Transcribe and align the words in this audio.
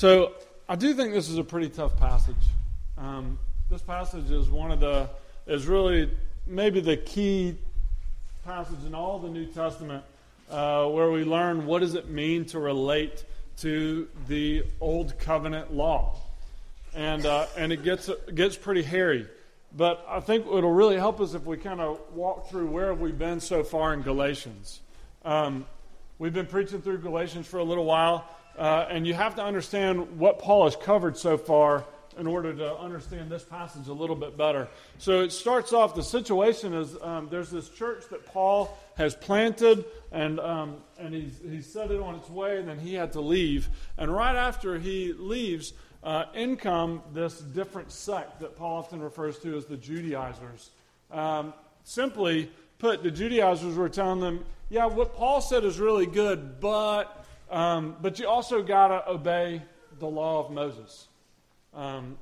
So 0.00 0.32
I 0.66 0.76
do 0.76 0.94
think 0.94 1.12
this 1.12 1.28
is 1.28 1.36
a 1.36 1.44
pretty 1.44 1.68
tough 1.68 1.94
passage. 1.98 2.34
Um, 2.96 3.38
this 3.68 3.82
passage 3.82 4.30
is 4.30 4.48
one 4.48 4.72
of 4.72 4.80
the, 4.80 5.10
is 5.46 5.66
really 5.66 6.10
maybe 6.46 6.80
the 6.80 6.96
key 6.96 7.58
passage 8.42 8.82
in 8.86 8.94
all 8.94 9.18
the 9.18 9.28
New 9.28 9.44
Testament 9.44 10.02
uh, 10.50 10.86
where 10.86 11.10
we 11.10 11.24
learn 11.24 11.66
what 11.66 11.80
does 11.80 11.96
it 11.96 12.08
mean 12.08 12.46
to 12.46 12.58
relate 12.58 13.26
to 13.58 14.08
the 14.26 14.64
old 14.80 15.18
covenant 15.18 15.74
law, 15.74 16.16
and 16.94 17.26
uh, 17.26 17.44
and 17.58 17.70
it 17.70 17.82
gets 17.82 18.08
gets 18.34 18.56
pretty 18.56 18.82
hairy. 18.82 19.26
But 19.76 20.02
I 20.08 20.20
think 20.20 20.46
it'll 20.46 20.72
really 20.72 20.96
help 20.96 21.20
us 21.20 21.34
if 21.34 21.44
we 21.44 21.58
kind 21.58 21.78
of 21.78 22.00
walk 22.14 22.48
through 22.48 22.68
where 22.68 22.86
have 22.86 23.00
we 23.00 23.12
been 23.12 23.38
so 23.38 23.62
far 23.62 23.92
in 23.92 24.00
Galatians. 24.00 24.80
Um, 25.26 25.66
we've 26.18 26.32
been 26.32 26.46
preaching 26.46 26.80
through 26.80 27.00
Galatians 27.00 27.46
for 27.46 27.58
a 27.58 27.64
little 27.64 27.84
while, 27.84 28.24
uh, 28.60 28.86
and 28.90 29.06
you 29.06 29.14
have 29.14 29.34
to 29.34 29.42
understand 29.42 30.18
what 30.18 30.38
Paul 30.38 30.64
has 30.64 30.76
covered 30.76 31.16
so 31.16 31.36
far 31.36 31.84
in 32.18 32.26
order 32.26 32.52
to 32.52 32.76
understand 32.76 33.30
this 33.30 33.42
passage 33.42 33.88
a 33.88 33.92
little 33.92 34.16
bit 34.16 34.36
better. 34.36 34.68
So 34.98 35.22
it 35.22 35.32
starts 35.32 35.72
off 35.72 35.94
the 35.94 36.02
situation 36.02 36.74
is 36.74 36.96
um, 37.00 37.28
there's 37.30 37.50
this 37.50 37.70
church 37.70 38.04
that 38.10 38.26
Paul 38.26 38.76
has 38.96 39.14
planted, 39.14 39.86
and, 40.12 40.38
um, 40.38 40.76
and 40.98 41.14
he's, 41.14 41.40
he's 41.42 41.66
set 41.66 41.90
it 41.90 42.00
on 42.00 42.16
its 42.16 42.28
way, 42.28 42.58
and 42.58 42.68
then 42.68 42.78
he 42.78 42.92
had 42.94 43.12
to 43.12 43.20
leave. 43.20 43.68
And 43.96 44.14
right 44.14 44.36
after 44.36 44.78
he 44.78 45.14
leaves, 45.14 45.72
uh, 46.02 46.24
in 46.34 46.56
come 46.56 47.02
this 47.14 47.40
different 47.40 47.90
sect 47.90 48.40
that 48.40 48.56
Paul 48.56 48.78
often 48.78 49.00
refers 49.00 49.38
to 49.38 49.56
as 49.56 49.66
the 49.66 49.76
Judaizers. 49.76 50.70
Um, 51.10 51.54
simply 51.84 52.50
put, 52.78 53.02
the 53.02 53.10
Judaizers 53.10 53.74
were 53.74 53.88
telling 53.88 54.20
them, 54.20 54.44
yeah, 54.68 54.86
what 54.86 55.14
Paul 55.14 55.40
said 55.40 55.64
is 55.64 55.78
really 55.78 56.06
good, 56.06 56.60
but, 56.60 57.19
um, 57.50 57.96
but 58.00 58.18
you 58.18 58.28
also 58.28 58.62
got 58.62 58.88
to 58.88 59.10
obey 59.10 59.62
the 59.98 60.06
law 60.06 60.44
of 60.44 60.50
Moses. 60.50 61.08
Um, 61.74 62.16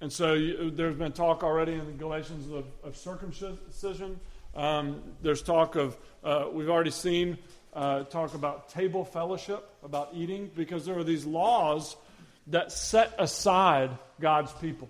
and 0.00 0.12
so 0.12 0.34
you, 0.34 0.70
there's 0.70 0.96
been 0.96 1.12
talk 1.12 1.42
already 1.42 1.74
in 1.74 1.86
the 1.86 1.92
Galatians 1.92 2.50
of, 2.50 2.66
of 2.82 2.96
circumcision. 2.96 4.18
Um, 4.54 5.02
there's 5.22 5.42
talk 5.42 5.76
of, 5.76 5.96
uh, 6.24 6.46
we've 6.52 6.68
already 6.68 6.90
seen 6.90 7.38
uh, 7.72 8.02
talk 8.04 8.34
about 8.34 8.68
table 8.68 9.04
fellowship, 9.04 9.66
about 9.82 10.10
eating, 10.12 10.50
because 10.54 10.84
there 10.84 10.98
are 10.98 11.04
these 11.04 11.24
laws 11.24 11.96
that 12.48 12.72
set 12.72 13.14
aside 13.18 13.90
God's 14.20 14.52
people. 14.54 14.88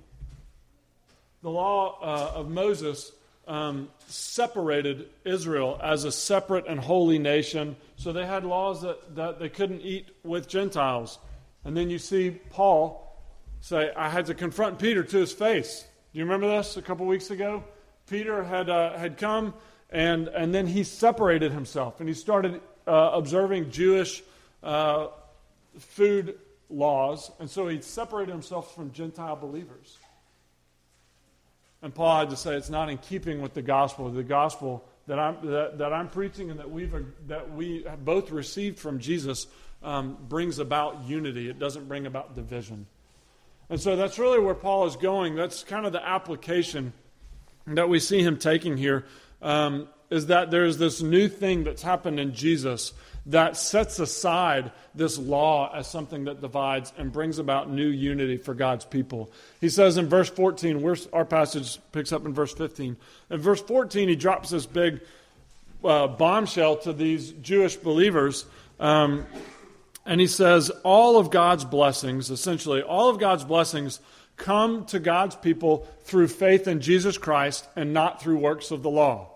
The 1.43 1.51
law 1.51 1.99
uh, 2.01 2.39
of 2.39 2.51
Moses 2.51 3.13
um, 3.47 3.89
separated 4.07 5.09
Israel 5.25 5.79
as 5.83 6.05
a 6.05 6.13
separate 6.13 6.67
and 6.67 6.79
holy 6.79 7.19
nation, 7.19 7.77
so 7.97 8.13
they 8.13 8.27
had 8.27 8.45
laws 8.45 8.83
that, 8.83 9.15
that 9.17 9.39
they 9.39 9.49
couldn't 9.49 9.81
eat 9.83 10.11
with 10.23 10.49
Gentiles. 10.49 11.19
And 11.65 11.77
then 11.77 11.91
you 11.91 11.99
see 11.99 12.31
Paul 12.51 13.21
say, 13.61 13.93
I 13.97 14.09
had 14.09 14.27
to 14.27 14.35
confront 14.35 14.79
Peter 14.79 15.03
to 15.03 15.17
his 15.19 15.33
face. 15.33 15.85
Do 16.13 16.19
you 16.19 16.25
remember 16.25 16.49
this 16.49 16.77
a 16.77 16.83
couple 16.83 17.07
weeks 17.07 17.31
ago? 17.31 17.65
Peter 18.09 18.43
had, 18.43 18.69
uh, 18.69 18.97
had 18.99 19.17
come, 19.19 19.55
and, 19.91 20.29
and 20.29 20.55
then 20.55 20.67
he 20.67 20.85
separated 20.85 21.53
himself, 21.53 22.01
and 22.01 22.09
he 22.09 22.15
started 22.15 22.61
uh, 22.87 23.11
observing 23.15 23.71
Jewish 23.71 24.23
uh, 24.63 25.09
food 25.79 26.39
laws, 26.69 27.31
and 27.39 27.49
so 27.49 27.69
he 27.69 27.81
separated 27.81 28.33
himself 28.33 28.75
from 28.75 28.93
Gentile 28.93 29.37
believers. 29.37 29.99
And 31.83 31.95
Paul 31.95 32.21
had 32.21 32.31
to 32.31 32.37
say 32.37 32.55
it's 32.55 32.71
not 32.71 32.89
in 32.89 32.99
keeping 32.99 33.43
with 33.43 33.55
the 33.55 33.63
gospel. 33.63 34.09
The 34.11 34.23
gospel 34.23 34.85
that 35.09 35.19
I'm, 35.19 35.45
that, 35.51 35.79
that 35.79 35.93
I'm 35.93 36.09
preaching 36.09 36.51
and 36.51 36.61
that, 36.61 36.71
we've, 36.71 36.95
that 37.27 37.53
we 37.53 37.85
both 38.05 38.31
received 38.31 38.79
from 38.79 39.01
Jesus 39.01 39.49
um, 39.83 40.17
brings 40.29 40.59
about 40.59 41.05
unity. 41.09 41.51
It 41.51 41.59
doesn't 41.59 41.89
bring 41.89 42.07
about 42.07 42.35
division. 42.35 42.87
And 43.69 43.81
so 43.81 43.97
that's 43.97 44.19
really 44.19 44.39
where 44.39 44.55
Paul 44.55 44.87
is 44.87 44.97
going. 44.97 45.35
That's 45.35 45.65
kind 45.65 45.87
of 45.87 45.93
the 45.93 46.07
application 46.07 46.93
that 47.67 47.89
we 47.89 47.99
see 47.99 48.23
him 48.23 48.39
taking 48.39 48.77
here. 48.77 49.07
Um, 49.41 49.89
is 50.11 50.27
that 50.27 50.51
there's 50.51 50.77
this 50.77 51.01
new 51.01 51.27
thing 51.27 51.65
that's 51.65 51.83
happened 51.83 52.21
in 52.21 52.35
Jesus 52.35 52.93
that 53.27 53.57
sets 53.57 53.99
aside 54.01 54.73
this 54.95 55.19
law 55.19 55.73
as 55.75 55.87
something 55.87 56.25
that 56.25 56.41
divides 56.41 56.93
and 56.99 57.13
brings 57.13 57.39
about 57.39 57.71
new 57.71 57.89
unity 57.89 58.37
for 58.37 58.53
God's 58.53 58.85
people. 58.85 59.31
He 59.61 59.69
says 59.69 59.97
in 59.97 60.09
verse 60.09 60.29
14, 60.29 60.97
our 61.13 61.25
passage 61.25 61.79
picks 61.93 62.13
up 62.13 62.27
in 62.27 62.35
verse 62.35 62.53
15. 62.53 62.97
In 63.31 63.41
verse 63.41 63.63
14, 63.63 64.09
he 64.09 64.17
drops 64.17 64.51
this 64.51 64.67
big 64.67 65.01
uh, 65.85 66.09
bombshell 66.09 66.77
to 66.79 66.93
these 66.93 67.31
Jewish 67.33 67.77
believers. 67.77 68.45
Um, 68.81 69.27
and 70.05 70.21
he 70.21 70.27
says, 70.27 70.71
all 70.83 71.17
of 71.17 71.31
God's 71.31 71.65
blessings, 71.65 72.31
essentially, 72.31 72.83
all 72.83 73.09
of 73.09 73.21
God's 73.21 73.45
blessings 73.45 74.01
come 74.37 74.85
to 74.87 74.99
God's 74.99 75.37
people 75.37 75.87
through 76.03 76.27
faith 76.29 76.67
in 76.67 76.81
Jesus 76.81 77.19
Christ 77.19 77.69
and 77.77 77.93
not 77.93 78.21
through 78.21 78.39
works 78.39 78.73
of 78.73 78.83
the 78.83 78.91
law. 78.91 79.32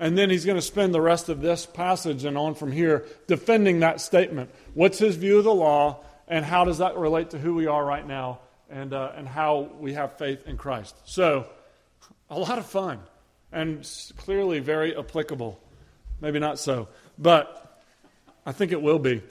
And 0.00 0.16
then 0.16 0.30
he's 0.30 0.46
going 0.46 0.56
to 0.56 0.62
spend 0.62 0.94
the 0.94 1.00
rest 1.00 1.28
of 1.28 1.42
this 1.42 1.66
passage 1.66 2.24
and 2.24 2.38
on 2.38 2.54
from 2.54 2.72
here 2.72 3.04
defending 3.26 3.80
that 3.80 4.00
statement. 4.00 4.50
What's 4.72 4.98
his 4.98 5.14
view 5.14 5.38
of 5.38 5.44
the 5.44 5.54
law, 5.54 6.02
and 6.26 6.42
how 6.42 6.64
does 6.64 6.78
that 6.78 6.96
relate 6.96 7.30
to 7.30 7.38
who 7.38 7.54
we 7.54 7.66
are 7.66 7.84
right 7.84 8.06
now 8.06 8.40
and, 8.70 8.94
uh, 8.94 9.12
and 9.14 9.28
how 9.28 9.68
we 9.78 9.92
have 9.92 10.16
faith 10.16 10.48
in 10.48 10.56
Christ? 10.56 10.96
So, 11.04 11.46
a 12.30 12.38
lot 12.38 12.56
of 12.56 12.64
fun 12.64 13.00
and 13.52 13.86
clearly 14.16 14.60
very 14.60 14.96
applicable. 14.96 15.60
Maybe 16.22 16.38
not 16.38 16.58
so, 16.58 16.88
but 17.18 17.78
I 18.46 18.52
think 18.52 18.72
it 18.72 18.80
will 18.80 18.98
be. 18.98 19.22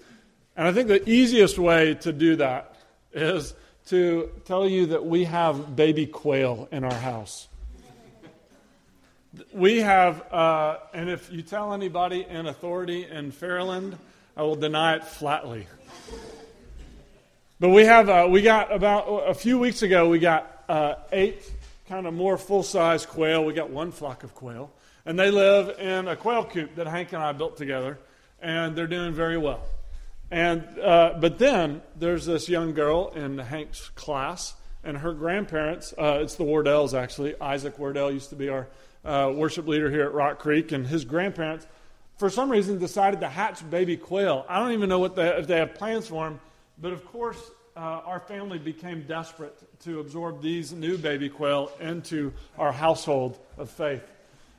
And 0.55 0.67
I 0.67 0.71
think 0.71 0.87
the 0.87 1.09
easiest 1.09 1.57
way 1.57 1.95
to 1.95 2.13
do 2.13 2.35
that 2.35 2.75
is 3.11 3.55
to 3.87 4.29
tell 4.45 4.67
you 4.67 4.85
that 4.87 5.03
we 5.03 5.23
have 5.23 5.75
baby 5.75 6.05
quail 6.05 6.67
in 6.71 6.83
our 6.83 6.93
house. 6.93 7.48
We 9.53 9.81
have, 9.81 10.33
uh, 10.33 10.77
and 10.93 11.09
if 11.09 11.31
you 11.31 11.43
tell 11.43 11.73
anybody 11.73 12.25
in 12.27 12.47
authority 12.47 13.05
in 13.05 13.31
Fairyland, 13.31 13.97
I 14.35 14.41
will 14.41 14.55
deny 14.55 14.95
it 14.95 15.03
flatly. 15.03 15.67
But 17.59 17.69
we 17.69 17.85
have, 17.85 18.09
uh, 18.09 18.27
we 18.29 18.41
got 18.41 18.73
about 18.73 19.07
a 19.29 19.35
few 19.35 19.59
weeks 19.59 19.83
ago, 19.83 20.09
we 20.09 20.17
got 20.17 20.63
uh, 20.67 20.95
eight 21.11 21.43
kind 21.87 22.07
of 22.07 22.13
more 22.13 22.37
full 22.37 22.63
size 22.63 23.05
quail. 23.05 23.45
We 23.45 23.53
got 23.53 23.69
one 23.69 23.91
flock 23.91 24.23
of 24.23 24.33
quail. 24.33 24.71
And 25.05 25.19
they 25.19 25.29
live 25.29 25.79
in 25.79 26.07
a 26.07 26.15
quail 26.15 26.45
coop 26.45 26.75
that 26.75 26.87
Hank 26.87 27.13
and 27.13 27.21
I 27.21 27.31
built 27.31 27.57
together. 27.57 27.99
And 28.41 28.75
they're 28.75 28.87
doing 28.87 29.13
very 29.13 29.37
well. 29.37 29.61
And, 30.31 30.63
uh, 30.79 31.17
but 31.19 31.37
then 31.37 31.81
there's 31.95 32.25
this 32.25 32.49
young 32.49 32.73
girl 32.73 33.11
in 33.15 33.37
Hank's 33.37 33.89
class, 33.89 34.53
and 34.83 34.97
her 34.97 35.13
grandparents, 35.13 35.93
uh, 35.97 36.19
it's 36.21 36.35
the 36.35 36.43
Wardells 36.43 36.93
actually. 36.93 37.39
Isaac 37.41 37.77
Wardell 37.77 38.11
used 38.11 38.29
to 38.29 38.35
be 38.35 38.49
our 38.49 38.67
uh, 39.05 39.31
worship 39.33 39.67
leader 39.67 39.89
here 39.89 40.03
at 40.03 40.13
Rock 40.13 40.39
Creek, 40.39 40.71
and 40.71 40.85
his 40.85 41.05
grandparents, 41.05 41.67
for 42.17 42.29
some 42.29 42.49
reason, 42.49 42.79
decided 42.79 43.21
to 43.21 43.29
hatch 43.29 43.67
baby 43.69 43.97
quail. 43.97 44.45
I 44.49 44.59
don't 44.59 44.73
even 44.73 44.89
know 44.89 44.99
what 44.99 45.15
they, 45.15 45.27
if 45.29 45.47
they 45.47 45.57
have 45.57 45.75
plans 45.75 46.07
for 46.07 46.25
them, 46.25 46.39
but 46.81 46.91
of 46.91 47.05
course, 47.05 47.39
uh, 47.75 47.79
our 47.79 48.19
family 48.19 48.57
became 48.57 49.03
desperate 49.03 49.57
to 49.83 50.01
absorb 50.01 50.41
these 50.41 50.73
new 50.73 50.97
baby 50.97 51.29
quail 51.29 51.71
into 51.79 52.33
our 52.57 52.73
household 52.73 53.39
of 53.57 53.69
faith. 53.69 54.03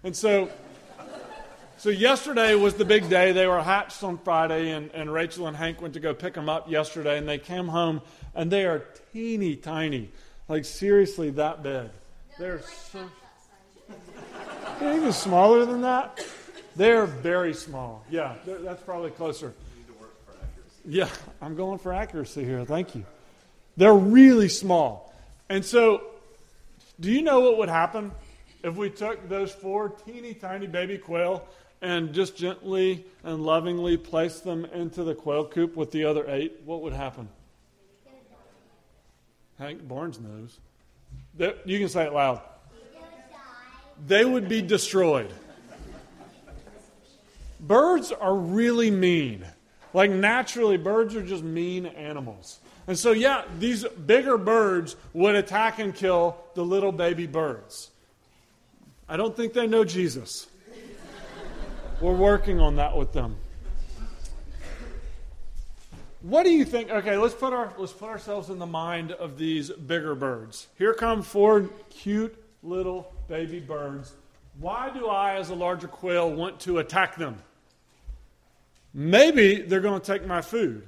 And 0.03 0.17
so, 0.17 0.49
so 1.77 1.91
yesterday 1.91 2.55
was 2.55 2.75
the 2.75 2.87
big 2.87 3.11
day. 3.11 3.33
They 3.33 3.47
were 3.47 3.63
hatched 3.63 4.03
on 4.03 4.17
Friday, 4.19 4.71
and, 4.71 4.91
and 4.93 5.13
Rachel 5.13 5.47
and 5.47 5.57
Hank 5.57 5.83
went 5.83 5.95
to 5.95 6.01
go 6.01 6.15
pick 6.15 6.33
them 6.33 6.49
up 6.49 6.71
yesterday, 6.71 7.19
and 7.19 7.29
they 7.29 7.39
came 7.39 7.69
home, 7.69 8.01
and 8.35 8.51
they 8.51 8.65
are 8.65 8.87
teeny 9.13 9.57
tiny, 9.57 10.11
like 10.49 10.65
seriously 10.65 11.29
that 11.33 11.63
big. 11.63 11.91
They're 12.39 12.63
so 12.91 13.11
even 14.83 15.13
smaller 15.13 15.65
than 15.65 15.83
that? 15.83 16.25
They're 16.77 17.07
very 17.07 17.55
small. 17.55 18.05
Yeah, 18.11 18.35
that's 18.47 18.83
probably 18.83 19.11
closer. 19.11 19.53
Yeah, 20.85 21.09
I'm 21.43 21.57
going 21.57 21.79
for 21.79 21.93
accuracy 21.93 22.45
here. 22.45 22.65
Thank 22.65 22.95
you. 22.95 23.05
They're 23.77 23.95
really 23.95 24.49
small. 24.49 25.15
And 25.49 25.65
so, 25.65 26.03
do 26.99 27.11
you 27.11 27.23
know 27.23 27.41
what 27.41 27.59
would 27.59 27.69
happen 27.69 28.13
if 28.63 28.77
we 28.77 28.91
took 28.91 29.29
those 29.29 29.53
four 29.53 29.91
teeny 29.91 30.35
tiny 30.35 30.67
baby 30.67 30.97
quail 30.99 31.47
and 31.83 32.13
just 32.13 32.37
gently 32.37 33.05
and 33.25 33.43
lovingly 33.43 33.97
placed 33.97 34.45
them 34.45 34.65
into 34.67 35.03
the 35.03 35.15
quail 35.15 35.47
coop 35.47 35.77
with 35.77 35.91
the 35.93 36.05
other 36.05 36.25
eight? 36.29 36.61
What 36.65 36.83
would 36.83 36.93
happen? 36.93 37.29
Hank 39.59 39.87
Barnes 39.87 40.19
knows. 40.19 40.59
You 41.65 41.79
can 41.79 41.89
say 41.89 42.07
it 42.07 42.13
loud 42.13 42.41
they 44.07 44.25
would 44.25 44.49
be 44.49 44.63
destroyed. 44.63 45.33
Birds 47.59 48.13
are 48.13 48.35
really 48.35 48.91
mean. 48.91 49.45
Like, 49.93 50.11
naturally, 50.11 50.77
birds 50.77 51.15
are 51.15 51.23
just 51.23 51.43
mean 51.43 51.87
animals. 51.87 52.61
And 52.87 52.99
so, 52.99 53.13
yeah, 53.13 53.45
these 53.59 53.85
bigger 53.85 54.39
birds 54.39 54.97
would 55.13 55.35
attack 55.35 55.79
and 55.79 55.95
kill 55.95 56.37
the 56.55 56.65
little 56.65 56.93
baby 56.93 57.27
birds. 57.27 57.91
I 59.09 59.17
don't 59.17 59.37
think 59.37 59.53
they 59.53 59.67
know 59.67 59.85
Jesus. 59.85 60.47
We're 62.01 62.17
working 62.17 62.61
on 62.61 62.77
that 62.77 62.97
with 62.97 63.13
them. 63.13 63.37
what 66.23 66.45
do 66.45 66.51
you 66.51 66.65
think? 66.65 66.91
Okay, 66.91 67.17
let's 67.17 67.35
put 67.35 67.53
our 67.53 67.75
let's 67.77 67.93
put 67.93 68.09
ourselves 68.09 68.49
in 68.49 68.59
the 68.59 68.67
mind 68.67 69.13
of 69.13 69.37
these 69.37 69.71
bigger 69.71 70.15
birds. 70.15 70.69
Here 70.79 70.95
come 70.95 71.23
four 71.23 71.69
cute 71.91 72.40
little 72.63 73.13
baby 73.29 73.61
birds. 73.61 74.13
Why 74.59 74.91
do 74.91 75.07
I, 75.07 75.37
as 75.37 75.51
a 75.51 75.55
larger 75.55 75.89
quail, 75.89 76.31
want 76.31 76.61
to 76.61 76.79
attack 76.79 77.17
them? 77.17 77.39
Maybe 78.93 79.63
they're 79.63 79.81
going 79.81 80.01
to 80.01 80.07
take 80.07 80.27
my 80.27 80.43
food. 80.43 80.87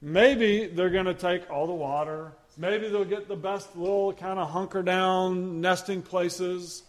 Maybe 0.00 0.66
they're 0.66 0.90
going 0.90 1.06
to 1.06 1.14
take 1.14 1.48
all 1.50 1.66
the 1.66 1.72
water. 1.72 2.32
Maybe 2.56 2.88
they'll 2.88 3.04
get 3.04 3.28
the 3.28 3.36
best 3.36 3.76
little 3.76 4.12
kind 4.12 4.38
of 4.38 4.50
hunker 4.50 4.82
down 4.82 5.60
nesting 5.60 6.02
places. 6.02 6.82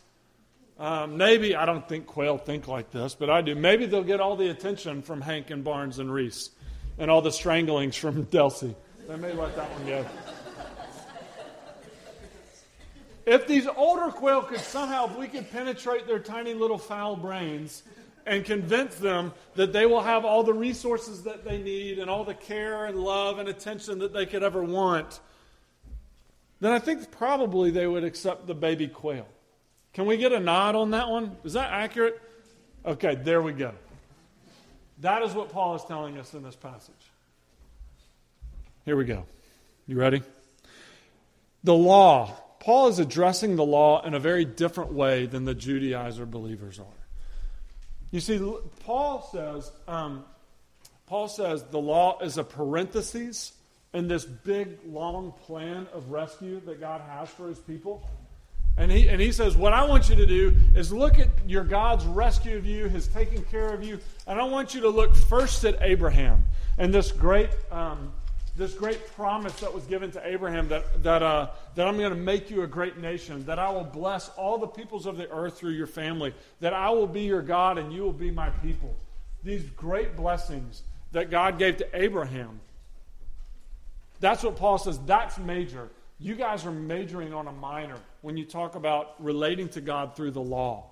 Um, 0.79 1.17
maybe, 1.17 1.55
I 1.55 1.65
don't 1.65 1.87
think 1.87 2.07
quail 2.07 2.37
think 2.37 2.67
like 2.67 2.89
this, 2.91 3.13
but 3.13 3.29
I 3.29 3.41
do. 3.41 3.53
Maybe 3.53 3.85
they'll 3.85 4.03
get 4.03 4.19
all 4.19 4.35
the 4.35 4.49
attention 4.49 5.03
from 5.03 5.21
Hank 5.21 5.51
and 5.51 5.63
Barnes 5.63 5.99
and 5.99 6.11
Reese 6.11 6.49
and 6.97 7.09
all 7.11 7.21
the 7.21 7.31
stranglings 7.31 7.95
from 7.95 8.25
Delsey. 8.31 8.75
They 9.07 9.15
may 9.15 9.33
let 9.33 9.55
that 9.55 9.71
one 9.71 9.85
go. 9.85 10.05
If 13.25 13.47
these 13.47 13.67
older 13.67 14.11
quail 14.11 14.41
could 14.41 14.59
somehow, 14.59 15.05
if 15.05 15.17
we 15.17 15.27
could 15.27 15.49
penetrate 15.51 16.07
their 16.07 16.19
tiny 16.19 16.53
little 16.53 16.77
foul 16.77 17.15
brains 17.15 17.83
and 18.25 18.45
convince 18.45 18.95
them 18.95 19.33
that 19.55 19.73
they 19.73 19.85
will 19.85 20.01
have 20.01 20.25
all 20.25 20.43
the 20.43 20.53
resources 20.53 21.23
that 21.23 21.43
they 21.43 21.57
need 21.57 21.99
and 21.99 22.09
all 22.09 22.23
the 22.23 22.33
care 22.33 22.85
and 22.85 22.97
love 22.97 23.39
and 23.39 23.49
attention 23.49 23.99
that 23.99 24.13
they 24.13 24.25
could 24.25 24.43
ever 24.43 24.63
want, 24.63 25.19
then 26.59 26.71
I 26.71 26.79
think 26.79 27.11
probably 27.11 27.71
they 27.71 27.87
would 27.87 28.03
accept 28.03 28.47
the 28.47 28.53
baby 28.53 28.87
quail. 28.87 29.27
Can 29.93 30.05
we 30.05 30.17
get 30.17 30.31
a 30.31 30.39
nod 30.39 30.75
on 30.75 30.91
that 30.91 31.09
one? 31.09 31.35
Is 31.43 31.53
that 31.53 31.71
accurate? 31.71 32.21
Okay, 32.85 33.15
there 33.15 33.41
we 33.41 33.53
go. 33.53 33.73
That 34.99 35.21
is 35.23 35.33
what 35.33 35.49
Paul 35.49 35.75
is 35.75 35.83
telling 35.83 36.17
us 36.17 36.33
in 36.33 36.43
this 36.43 36.55
passage. 36.55 36.93
Here 38.85 38.95
we 38.95 39.05
go. 39.05 39.25
You 39.87 39.97
ready? 39.97 40.23
The 41.63 41.73
law. 41.73 42.31
Paul 42.63 42.87
is 42.87 42.97
addressing 42.97 43.57
the 43.57 43.65
law 43.65 44.01
in 44.05 44.13
a 44.13 44.19
very 44.19 44.45
different 44.45 44.93
way 44.93 45.25
than 45.25 45.43
the 45.43 45.53
Judaizer 45.53 46.29
believers 46.29 46.79
are. 46.79 46.85
You 48.09 48.21
see, 48.21 48.39
Paul 48.85 49.27
says, 49.33 49.69
um, 49.85 50.23
Paul 51.05 51.27
says 51.27 51.63
the 51.63 51.79
law 51.79 52.19
is 52.21 52.37
a 52.37 52.43
parenthesis 52.45 53.51
in 53.93 54.07
this 54.07 54.23
big, 54.23 54.77
long 54.87 55.33
plan 55.45 55.87
of 55.91 56.09
rescue 56.09 56.61
that 56.61 56.79
God 56.79 57.01
has 57.01 57.27
for 57.31 57.49
his 57.49 57.59
people. 57.59 58.07
And 58.77 58.89
he, 58.89 59.09
and 59.09 59.19
he 59.19 59.33
says, 59.33 59.57
What 59.57 59.73
I 59.73 59.83
want 59.83 60.07
you 60.07 60.15
to 60.15 60.25
do 60.25 60.55
is 60.73 60.93
look 60.93 61.19
at 61.19 61.27
your 61.45 61.65
God's 61.65 62.05
rescue 62.05 62.55
of 62.55 62.65
you, 62.65 62.87
his 62.87 63.09
taking 63.09 63.43
care 63.43 63.73
of 63.73 63.83
you. 63.83 63.99
And 64.25 64.39
I 64.39 64.45
want 64.45 64.73
you 64.73 64.79
to 64.81 64.89
look 64.89 65.13
first 65.15 65.65
at 65.65 65.81
Abraham 65.81 66.45
and 66.77 66.93
this 66.93 67.11
great, 67.11 67.49
um, 67.71 68.13
this 68.55 68.73
great 68.73 69.07
promise 69.15 69.59
that 69.61 69.73
was 69.73 69.85
given 69.85 70.11
to 70.11 70.27
Abraham 70.27 70.67
that, 70.67 71.01
that, 71.03 71.23
uh, 71.23 71.49
that 71.75 71.87
I'm 71.87 71.97
going 71.97 72.11
to 72.11 72.15
make 72.15 72.51
you 72.51 72.61
a 72.61 72.67
great 72.67 72.97
nation, 72.97 73.43
that 73.45 73.57
I 73.57 73.69
will 73.71 73.83
bless 73.83 74.29
all 74.29 74.59
the 74.59 74.67
peoples 74.67 75.07
of 75.07 75.17
the 75.17 75.29
earth 75.31 75.57
through 75.57 75.71
your 75.71 75.87
family, 75.87 76.35
that 76.59 76.73
I 76.73 76.91
will 76.91 77.07
be 77.07 77.21
your 77.21 77.41
God 77.41 77.79
and 77.79 77.91
you 77.91 78.03
will 78.03 78.13
be 78.13 78.29
my 78.29 78.49
people. 78.49 78.95
These 79.43 79.63
great 79.71 80.15
blessings 80.15 80.83
that 81.13 81.31
God 81.31 81.57
gave 81.57 81.77
to 81.77 81.87
Abraham. 81.93 82.59
That's 84.19 84.43
what 84.43 84.55
Paul 84.55 84.77
says, 84.77 84.99
that's 85.05 85.37
major. 85.39 85.89
You 86.19 86.35
guys 86.35 86.65
are 86.65 86.71
majoring 86.71 87.33
on 87.33 87.47
a 87.47 87.51
minor 87.51 87.97
when 88.21 88.37
you 88.37 88.45
talk 88.45 88.75
about 88.75 89.15
relating 89.21 89.67
to 89.69 89.81
God 89.81 90.15
through 90.15 90.31
the 90.31 90.41
law. 90.41 90.91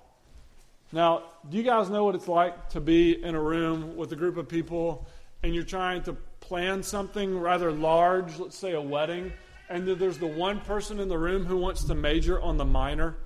Now, 0.90 1.22
do 1.48 1.56
you 1.56 1.62
guys 1.62 1.88
know 1.88 2.04
what 2.04 2.14
it's 2.16 2.28
like 2.28 2.70
to 2.70 2.80
be 2.80 3.22
in 3.22 3.34
a 3.34 3.40
room 3.40 3.96
with 3.96 4.12
a 4.12 4.16
group 4.16 4.36
of 4.36 4.48
people 4.48 5.06
and 5.42 5.54
you're 5.54 5.64
trying 5.64 6.02
to 6.02 6.16
plan 6.42 6.82
something 6.82 7.38
rather 7.38 7.72
large, 7.72 8.38
let's 8.38 8.58
say 8.58 8.72
a 8.72 8.80
wedding, 8.80 9.32
and 9.70 9.88
there's 9.88 10.18
the 10.18 10.26
one 10.26 10.60
person 10.60 11.00
in 11.00 11.08
the 11.08 11.16
room 11.16 11.46
who 11.46 11.56
wants 11.56 11.84
to 11.84 11.94
major 11.94 12.38
on 12.40 12.58
the 12.58 12.64
minor? 12.64 13.16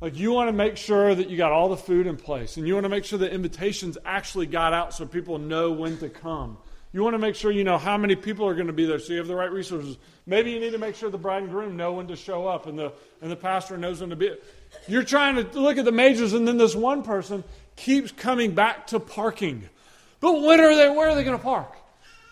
Like, 0.00 0.16
you 0.16 0.30
want 0.30 0.46
to 0.48 0.52
make 0.52 0.76
sure 0.76 1.12
that 1.12 1.28
you 1.28 1.36
got 1.36 1.50
all 1.50 1.68
the 1.68 1.76
food 1.76 2.06
in 2.06 2.16
place, 2.16 2.56
and 2.56 2.68
you 2.68 2.74
want 2.74 2.84
to 2.84 2.88
make 2.88 3.04
sure 3.04 3.18
the 3.18 3.28
invitations 3.28 3.98
actually 4.04 4.46
got 4.46 4.72
out 4.72 4.94
so 4.94 5.06
people 5.06 5.38
know 5.38 5.72
when 5.72 5.98
to 5.98 6.08
come. 6.08 6.58
You 6.92 7.02
want 7.02 7.14
to 7.14 7.18
make 7.18 7.34
sure 7.34 7.50
you 7.50 7.64
know 7.64 7.78
how 7.78 7.98
many 7.98 8.14
people 8.14 8.46
are 8.46 8.54
going 8.54 8.68
to 8.68 8.72
be 8.72 8.86
there 8.86 8.98
so 8.98 9.12
you 9.12 9.18
have 9.18 9.26
the 9.26 9.34
right 9.34 9.50
resources. 9.50 9.98
Maybe 10.24 10.52
you 10.52 10.60
need 10.60 10.70
to 10.70 10.78
make 10.78 10.94
sure 10.94 11.10
the 11.10 11.18
bride 11.18 11.42
and 11.42 11.50
groom 11.50 11.76
know 11.76 11.94
when 11.94 12.06
to 12.08 12.16
show 12.16 12.46
up 12.46 12.66
and 12.66 12.78
the, 12.78 12.92
and 13.20 13.30
the 13.30 13.36
pastor 13.36 13.76
knows 13.76 14.00
when 14.00 14.10
to 14.10 14.16
be. 14.16 14.34
You're 14.86 15.02
trying 15.02 15.34
to 15.36 15.60
look 15.60 15.78
at 15.78 15.84
the 15.84 15.92
majors, 15.92 16.32
and 16.32 16.46
then 16.46 16.58
this 16.58 16.76
one 16.76 17.02
person 17.02 17.44
keeps 17.76 18.12
coming 18.12 18.54
back 18.54 18.86
to 18.88 19.00
parking. 19.00 19.68
But 20.20 20.42
when 20.42 20.60
are 20.60 20.74
they, 20.74 20.88
where 20.88 21.08
are 21.08 21.14
they 21.14 21.24
going 21.24 21.38
to 21.38 21.42
park? 21.42 21.74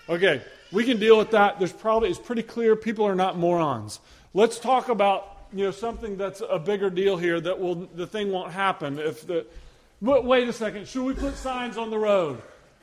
Okay, 0.08 0.42
we 0.72 0.84
can 0.84 0.98
deal 0.98 1.18
with 1.18 1.30
that. 1.32 1.58
There's 1.58 1.72
probably, 1.72 2.10
it's 2.10 2.18
pretty 2.18 2.42
clear 2.42 2.76
people 2.76 3.06
are 3.06 3.14
not 3.14 3.36
morons. 3.36 4.00
Let's 4.34 4.58
talk 4.58 4.88
about 4.88 5.36
you 5.52 5.64
know 5.64 5.70
something 5.70 6.16
that's 6.16 6.42
a 6.48 6.58
bigger 6.58 6.90
deal 6.90 7.16
here 7.16 7.40
that 7.40 7.58
will 7.58 7.74
the 7.94 8.06
thing 8.06 8.30
won't 8.30 8.52
happen 8.52 8.98
if 8.98 9.26
the 9.26 9.46
but 10.02 10.24
wait 10.24 10.48
a 10.48 10.52
second 10.52 10.88
should 10.88 11.04
we 11.04 11.14
put 11.14 11.36
signs 11.36 11.78
on 11.78 11.90
the 11.90 11.98
road 11.98 12.42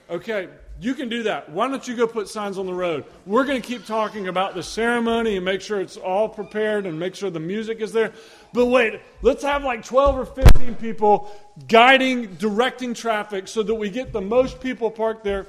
okay 0.09 0.47
you 0.83 0.93
can 0.93 1.07
do 1.07 1.23
that. 1.23 1.49
Why 1.49 1.67
don't 1.67 1.87
you 1.87 1.95
go 1.95 2.07
put 2.07 2.27
signs 2.27 2.57
on 2.57 2.65
the 2.65 2.73
road? 2.73 3.05
We're 3.25 3.45
going 3.45 3.61
to 3.61 3.67
keep 3.67 3.85
talking 3.85 4.27
about 4.27 4.53
the 4.53 4.63
ceremony 4.63 5.37
and 5.37 5.45
make 5.45 5.61
sure 5.61 5.79
it's 5.79 5.97
all 5.97 6.27
prepared 6.27 6.85
and 6.85 6.99
make 6.99 7.15
sure 7.15 7.29
the 7.29 7.39
music 7.39 7.79
is 7.79 7.93
there. 7.93 8.11
But 8.51 8.65
wait, 8.65 8.99
let's 9.21 9.43
have 9.43 9.63
like 9.63 9.85
12 9.85 10.19
or 10.19 10.25
15 10.25 10.75
people 10.75 11.31
guiding, 11.67 12.35
directing 12.35 12.93
traffic 12.93 13.47
so 13.47 13.63
that 13.63 13.75
we 13.75 13.89
get 13.89 14.11
the 14.11 14.21
most 14.21 14.59
people 14.59 14.91
parked 14.91 15.23
there. 15.23 15.47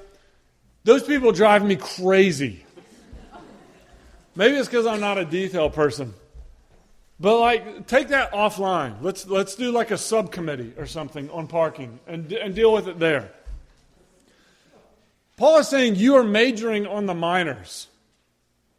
Those 0.84 1.02
people 1.02 1.32
drive 1.32 1.64
me 1.64 1.76
crazy. 1.76 2.64
Maybe 4.36 4.56
it's 4.56 4.68
because 4.68 4.86
I'm 4.86 5.00
not 5.00 5.18
a 5.18 5.24
detail 5.24 5.70
person. 5.70 6.14
But 7.18 7.38
like, 7.38 7.86
take 7.86 8.08
that 8.08 8.32
offline. 8.32 8.96
Let's 9.00 9.26
let's 9.26 9.54
do 9.54 9.70
like 9.70 9.92
a 9.92 9.98
subcommittee 9.98 10.74
or 10.76 10.86
something 10.86 11.30
on 11.30 11.46
parking 11.46 12.00
and 12.06 12.30
and 12.32 12.54
deal 12.54 12.72
with 12.72 12.88
it 12.88 12.98
there. 12.98 13.30
Paul 15.36 15.58
is 15.58 15.68
saying 15.68 15.96
you 15.96 16.14
are 16.16 16.24
majoring 16.24 16.86
on 16.86 17.06
the 17.06 17.14
minors. 17.14 17.88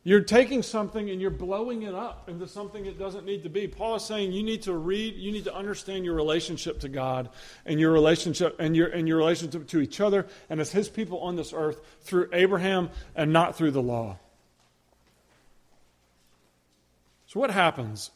You're 0.08 0.22
taking 0.22 0.62
something 0.62 1.10
and 1.10 1.20
you're 1.20 1.32
blowing 1.32 1.82
it 1.82 1.96
up 1.96 2.30
into 2.30 2.48
something 2.48 2.86
it 2.86 3.00
doesn't 3.00 3.26
need 3.26 3.42
to 3.42 3.50
be. 3.50 3.68
Paul 3.68 3.96
is 3.96 4.04
saying 4.04 4.34
you 4.34 4.44
need 4.44 4.62
to 4.64 4.74
read, 4.74 5.16
you 5.16 5.32
need 5.32 5.46
to 5.46 5.56
understand 5.56 6.06
your 6.06 6.14
relationship 6.14 6.80
to 6.82 6.90
God 6.90 7.30
and 7.66 7.80
your 7.80 7.92
relationship 7.92 8.56
and 8.60 8.76
your 8.76 8.88
and 8.90 9.08
your 9.08 9.18
relationship 9.18 9.68
to 9.70 9.82
each 9.82 10.00
other 10.00 10.28
and 10.48 10.62
as 10.62 10.72
his 10.72 10.90
people 10.90 11.22
on 11.22 11.36
this 11.36 11.54
earth 11.54 11.82
through 12.02 12.30
Abraham 12.34 12.92
and 13.16 13.34
not 13.34 13.56
through 13.56 13.72
the 13.72 13.82
law. 13.82 14.20
So 17.26 17.40
what 17.40 17.50
happens 17.50 18.12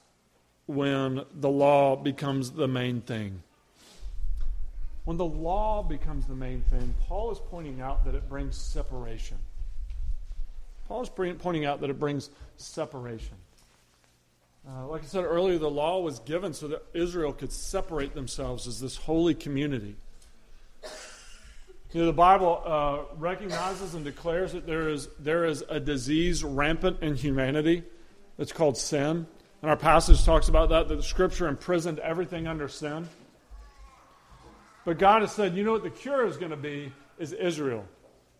when 0.67 1.25
the 1.33 1.49
law 1.49 1.95
becomes 1.95 2.51
the 2.51 2.67
main 2.67 3.01
thing? 3.01 3.41
When 5.09 5.17
the 5.17 5.25
law 5.25 5.81
becomes 5.81 6.27
the 6.27 6.35
main 6.35 6.61
thing, 6.69 6.93
Paul 7.07 7.31
is 7.31 7.39
pointing 7.49 7.81
out 7.81 8.05
that 8.05 8.13
it 8.13 8.29
brings 8.29 8.55
separation. 8.55 9.37
Paul 10.87 11.01
is 11.01 11.09
pointing 11.09 11.65
out 11.65 11.81
that 11.81 11.89
it 11.89 11.99
brings 11.99 12.29
separation. 12.57 13.33
Uh, 14.67 14.85
like 14.85 15.01
I 15.01 15.07
said 15.07 15.23
earlier, 15.23 15.57
the 15.57 15.67
law 15.67 15.99
was 15.99 16.19
given 16.19 16.53
so 16.53 16.67
that 16.67 16.85
Israel 16.93 17.33
could 17.33 17.51
separate 17.51 18.13
themselves 18.13 18.67
as 18.67 18.79
this 18.79 18.97
holy 18.97 19.33
community. 19.33 19.95
You 21.91 22.01
know, 22.01 22.05
the 22.05 22.13
Bible 22.13 22.61
uh, 22.63 23.15
recognizes 23.17 23.95
and 23.95 24.05
declares 24.05 24.51
that 24.51 24.67
there 24.67 24.89
is, 24.89 25.07
there 25.17 25.43
is 25.43 25.63
a 25.69 25.79
disease 25.79 26.43
rampant 26.43 27.01
in 27.01 27.15
humanity. 27.15 27.81
It's 28.37 28.51
called 28.51 28.77
sin. 28.77 29.25
And 29.63 29.71
our 29.71 29.75
passage 29.75 30.23
talks 30.23 30.49
about 30.49 30.69
that, 30.69 30.87
that 30.87 30.97
the 30.97 31.01
Scripture 31.01 31.47
imprisoned 31.47 31.97
everything 31.97 32.45
under 32.45 32.67
sin. 32.67 33.09
But 34.85 34.97
God 34.97 35.21
has 35.21 35.31
said, 35.31 35.55
you 35.55 35.63
know 35.63 35.73
what 35.73 35.83
the 35.83 35.89
cure 35.89 36.25
is 36.25 36.37
going 36.37 36.51
to 36.51 36.57
be 36.57 36.91
is 37.17 37.33
Israel. 37.33 37.85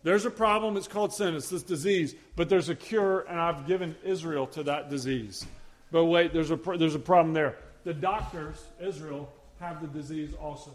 There's 0.02 0.24
a 0.24 0.30
problem, 0.30 0.76
it's 0.76 0.88
called 0.88 1.12
sin, 1.12 1.34
it's 1.34 1.50
this 1.50 1.62
disease, 1.62 2.14
but 2.34 2.48
there's 2.48 2.70
a 2.70 2.74
cure, 2.74 3.20
and 3.20 3.38
I've 3.38 3.66
given 3.66 3.94
Israel 4.02 4.46
to 4.48 4.62
that 4.62 4.88
disease. 4.88 5.46
But 5.92 6.06
wait, 6.06 6.32
there's 6.32 6.50
a, 6.50 6.56
there's 6.56 6.94
a 6.94 7.00
problem 7.00 7.34
there. 7.34 7.56
The 7.84 7.92
doctors, 7.92 8.56
Israel, 8.80 9.30
have 9.58 9.82
the 9.82 9.88
disease 9.88 10.32
also. 10.40 10.70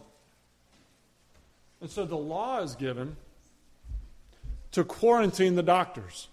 And 1.82 1.90
so 1.90 2.06
the 2.06 2.18
law 2.18 2.62
is 2.62 2.76
given 2.76 3.16
to 4.72 4.84
quarantine 4.84 5.56
the 5.56 5.64
doctors 5.64 6.28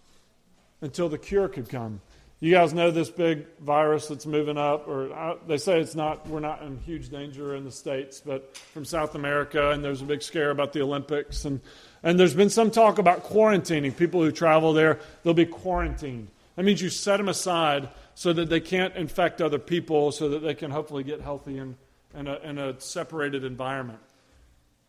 until 0.81 1.09
the 1.09 1.19
cure 1.19 1.49
could 1.49 1.69
come. 1.69 2.01
You 2.43 2.51
guys 2.51 2.75
know 2.75 2.91
this 2.91 3.09
big 3.09 3.47
virus 3.61 4.09
that's 4.09 4.27
moving 4.27 4.59
up, 4.59 4.89
or 4.89 5.13
uh, 5.13 5.37
they 5.47 5.59
say 5.59 5.81
it's 5.81 5.95
not, 5.95 6.27
we're 6.27 6.41
not 6.41 6.61
in 6.63 6.77
huge 6.79 7.09
danger 7.09 7.55
in 7.55 7.63
the 7.63 7.71
States, 7.71 8.21
but 8.21 8.57
from 8.57 8.85
South 8.85 9.15
America, 9.15 9.71
and 9.71 9.85
there's 9.85 10.03
a 10.03 10.05
big 10.05 10.23
scare 10.23 10.51
about 10.51 10.73
the 10.73 10.83
Olympics. 10.83 11.45
And, 11.45 11.61
and 12.03 12.19
there's 12.19 12.35
been 12.35 12.51
some 12.51 12.73
talk 12.73 12.99
about 12.99 13.23
quarantining. 13.23 13.97
People 13.97 14.25
who 14.25 14.33
travel 14.33 14.73
there, 14.73 14.99
they'll 15.23 15.35
be 15.35 15.47
quarantined. 15.47 16.27
That 16.57 16.65
means 16.65 16.83
you 16.83 16.91
set 16.91 17.19
them 17.19 17.29
aside 17.29 17.89
so 18.17 18.33
that 18.33 18.49
they 18.49 18.59
can't 18.59 18.97
infect 18.97 19.41
other 19.41 19.61
people, 19.61 20.11
so 20.11 20.31
that 20.31 20.41
they 20.41 20.55
can 20.55 20.73
hopefully 20.73 21.05
get 21.05 21.21
healthy 21.21 21.59
in, 21.59 21.77
in, 22.13 22.27
a, 22.27 22.41
in 22.41 22.59
a 22.59 22.81
separated 22.81 23.45
environment. 23.45 24.01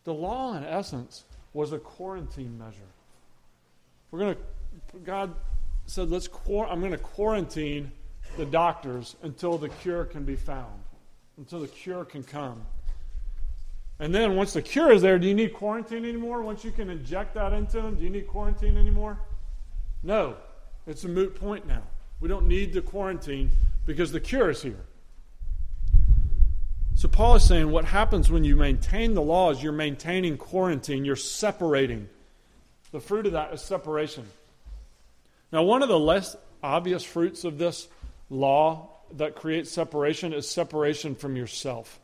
The 0.06 0.14
law, 0.16 0.58
in 0.58 0.64
essence, 0.64 1.24
was 1.54 1.72
a 1.72 1.78
quarantine 1.78 2.58
measure. 2.58 2.80
We're 4.10 4.20
going 4.20 4.36
to, 4.36 5.00
God 5.06 5.36
said, 5.86 6.10
let's, 6.10 6.30
I'm 6.48 6.80
going 6.80 6.92
to 6.92 6.98
quarantine 6.98 7.92
the 8.38 8.46
doctors 8.46 9.16
until 9.22 9.58
the 9.58 9.70
cure 9.70 10.06
can 10.06 10.24
be 10.24 10.36
found, 10.36 10.82
until 11.38 11.60
the 11.60 11.68
cure 11.68 12.06
can 12.06 12.24
come. 12.24 12.66
And 14.00 14.13
then 14.13 14.36
once 14.36 14.54
the 14.54 14.62
cure 14.62 14.92
is 14.92 15.02
there, 15.02 15.20
do 15.20 15.28
you 15.28 15.36
need 15.36 15.54
quarantine 15.54 16.04
anymore? 16.04 16.42
Once 16.42 16.63
you 16.63 16.72
can 16.72 16.90
inject 16.90 17.36
that 17.36 17.54
into 17.54 17.82
them, 17.82 17.96
do 17.96 18.04
you 18.04 18.10
need 18.10 18.28
quarantine 18.28 18.78
anymore? 18.78 19.20
No. 20.02 20.36
It's 20.86 21.04
a 21.04 21.08
moot 21.08 21.36
point 21.36 21.68
now. 21.68 21.84
We 22.20 22.28
don't 22.28 22.48
need 22.48 22.74
the 22.74 22.82
quarantine 22.82 23.52
because 23.86 24.12
the 24.12 24.20
cure 24.20 24.50
is 24.50 24.62
here. 24.62 24.86
So 26.96 27.08
Paul 27.08 27.36
is 27.36 27.44
saying 27.44 27.70
what 27.72 27.86
happens 27.86 28.32
when 28.32 28.44
you 28.44 28.56
maintain 28.56 29.13
the 29.13 29.22
laws, 29.22 29.63
you're 29.63 29.72
maintaining 29.72 30.38
quarantine, 30.38 31.06
you're 31.06 31.16
separating. 31.16 32.08
The 32.92 33.00
fruit 33.00 33.25
of 33.25 33.32
that 33.34 33.54
is 33.54 33.62
separation. 33.62 34.25
Now, 35.54 35.62
one 35.62 35.84
of 35.84 35.88
the 35.88 36.00
less 36.00 36.36
obvious 36.64 37.04
fruits 37.04 37.44
of 37.44 37.60
this 37.60 37.88
law 38.32 38.90
that 39.18 39.36
creates 39.36 39.70
separation 39.72 40.34
is 40.34 40.50
separation 40.50 41.14
from 41.14 41.36
yourself. 41.36 42.00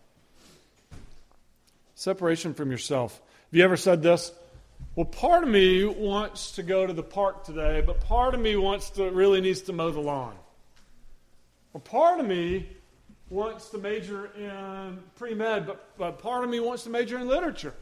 Separation 1.96 2.54
from 2.54 2.70
yourself. 2.70 3.20
Have 3.50 3.58
you 3.58 3.64
ever 3.64 3.76
said 3.76 4.04
this? 4.04 4.32
Well, 4.96 5.08
part 5.08 5.42
of 5.42 5.50
me 5.50 5.84
wants 5.84 6.52
to 6.54 6.64
go 6.64 6.86
to 6.86 6.94
the 6.94 7.02
park 7.02 7.44
today, 7.44 7.82
but 7.84 8.02
part 8.02 8.36
of 8.36 8.40
me 8.40 8.56
wants 8.56 8.92
to 8.92 9.10
really 9.10 9.42
needs 9.42 9.62
to 9.62 9.74
mow 9.74 9.90
the 9.90 10.00
lawn. 10.00 10.36
Or 11.74 11.82
part 11.82 12.20
of 12.20 12.28
me 12.28 12.70
wants 13.32 13.70
to 13.70 13.80
major 13.80 14.28
in 14.38 15.00
pre 15.16 15.34
med, 15.34 15.66
but, 15.66 15.98
but 15.98 16.20
part 16.20 16.44
of 16.44 16.52
me 16.52 16.60
wants 16.60 16.84
to 16.84 16.92
major 16.92 17.18
in 17.18 17.28
literature. 17.28 17.74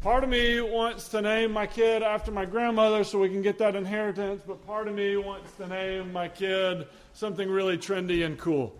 Part 0.00 0.22
of 0.22 0.30
me 0.30 0.60
wants 0.60 1.08
to 1.08 1.20
name 1.20 1.50
my 1.50 1.66
kid 1.66 2.04
after 2.04 2.30
my 2.30 2.44
grandmother 2.44 3.02
so 3.02 3.18
we 3.18 3.28
can 3.28 3.42
get 3.42 3.58
that 3.58 3.74
inheritance, 3.74 4.40
but 4.46 4.64
part 4.64 4.86
of 4.86 4.94
me 4.94 5.16
wants 5.16 5.50
to 5.56 5.66
name 5.66 6.12
my 6.12 6.28
kid 6.28 6.86
something 7.14 7.50
really 7.50 7.76
trendy 7.76 8.24
and 8.24 8.38
cool. 8.38 8.76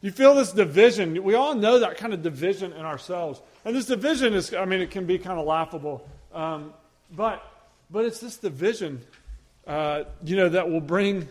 You 0.00 0.12
feel 0.12 0.36
this 0.36 0.52
division. 0.52 1.24
We 1.24 1.34
all 1.34 1.56
know 1.56 1.80
that 1.80 1.96
kind 1.96 2.14
of 2.14 2.22
division 2.22 2.72
in 2.72 2.82
ourselves. 2.82 3.42
And 3.64 3.74
this 3.74 3.86
division 3.86 4.32
is, 4.32 4.54
I 4.54 4.64
mean, 4.64 4.80
it 4.80 4.92
can 4.92 5.06
be 5.06 5.18
kind 5.18 5.40
of 5.40 5.44
laughable. 5.44 6.08
Um, 6.32 6.72
but, 7.10 7.44
but 7.90 8.04
it's 8.04 8.20
this 8.20 8.36
division, 8.36 9.00
uh, 9.66 10.04
you 10.22 10.36
know, 10.36 10.50
that 10.50 10.70
will 10.70 10.80
bring 10.80 11.28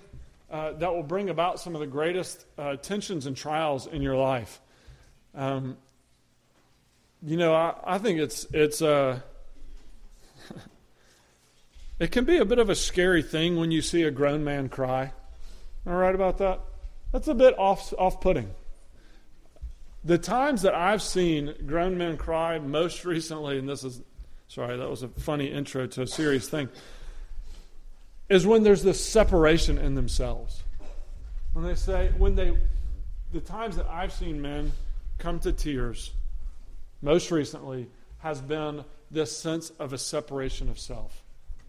uh, 0.51 0.71
that 0.73 0.93
will 0.93 1.03
bring 1.03 1.29
about 1.29 1.59
some 1.59 1.75
of 1.75 1.79
the 1.79 1.87
greatest 1.87 2.43
uh, 2.57 2.75
tensions 2.75 3.27
and 3.27 3.37
trials 3.37 3.85
in 3.85 4.01
your 4.01 4.15
life. 4.15 4.59
Um, 5.35 5.77
you 7.21 7.37
know, 7.37 7.53
I, 7.53 7.75
I, 7.83 7.97
think 7.97 8.19
it's 8.19 8.45
it's 8.53 8.81
uh, 8.81 9.19
it 11.99 12.11
can 12.11 12.25
be 12.25 12.37
a 12.37 12.45
bit 12.45 12.59
of 12.59 12.69
a 12.69 12.75
scary 12.75 13.23
thing 13.23 13.57
when 13.57 13.71
you 13.71 13.81
see 13.81 14.03
a 14.03 14.11
grown 14.11 14.43
man 14.43 14.69
cry. 14.69 15.11
Am 15.85 15.93
I 15.93 15.95
right 15.95 16.15
about 16.15 16.37
that? 16.39 16.61
That's 17.11 17.27
a 17.27 17.33
bit 17.33 17.57
off 17.57 17.93
off 17.97 18.21
putting. 18.21 18.51
The 20.03 20.17
times 20.17 20.61
that 20.61 20.73
I've 20.73 21.01
seen 21.01 21.53
grown 21.65 21.97
men 21.97 22.17
cry 22.17 22.59
most 22.59 23.03
recently, 23.05 23.57
and 23.57 23.67
this 23.67 23.83
is 23.83 24.01
sorry, 24.47 24.77
that 24.77 24.89
was 24.89 25.03
a 25.03 25.07
funny 25.07 25.47
intro 25.47 25.87
to 25.87 26.01
a 26.03 26.07
serious 26.07 26.49
thing 26.49 26.69
is 28.29 28.45
when 28.45 28.63
there's 28.63 28.83
this 28.83 29.03
separation 29.03 29.77
in 29.77 29.95
themselves. 29.95 30.63
When 31.53 31.65
they 31.65 31.75
say, 31.75 32.11
when 32.17 32.35
they, 32.35 32.55
the 33.33 33.39
times 33.39 33.75
that 33.77 33.87
I've 33.89 34.13
seen 34.13 34.39
men 34.41 34.71
come 35.17 35.39
to 35.39 35.51
tears, 35.51 36.11
most 37.01 37.31
recently, 37.31 37.87
has 38.19 38.41
been 38.41 38.83
this 39.11 39.35
sense 39.35 39.71
of 39.79 39.93
a 39.93 39.97
separation 39.97 40.69
of 40.69 40.77
self. 40.77 41.23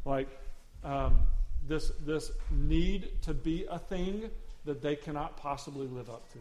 Like 0.04 0.28
um, 0.84 1.20
this, 1.66 1.92
this 2.04 2.32
need 2.50 3.10
to 3.22 3.34
be 3.34 3.66
a 3.70 3.78
thing 3.78 4.30
that 4.64 4.82
they 4.82 4.96
cannot 4.96 5.36
possibly 5.36 5.86
live 5.86 6.10
up 6.10 6.30
to. 6.32 6.38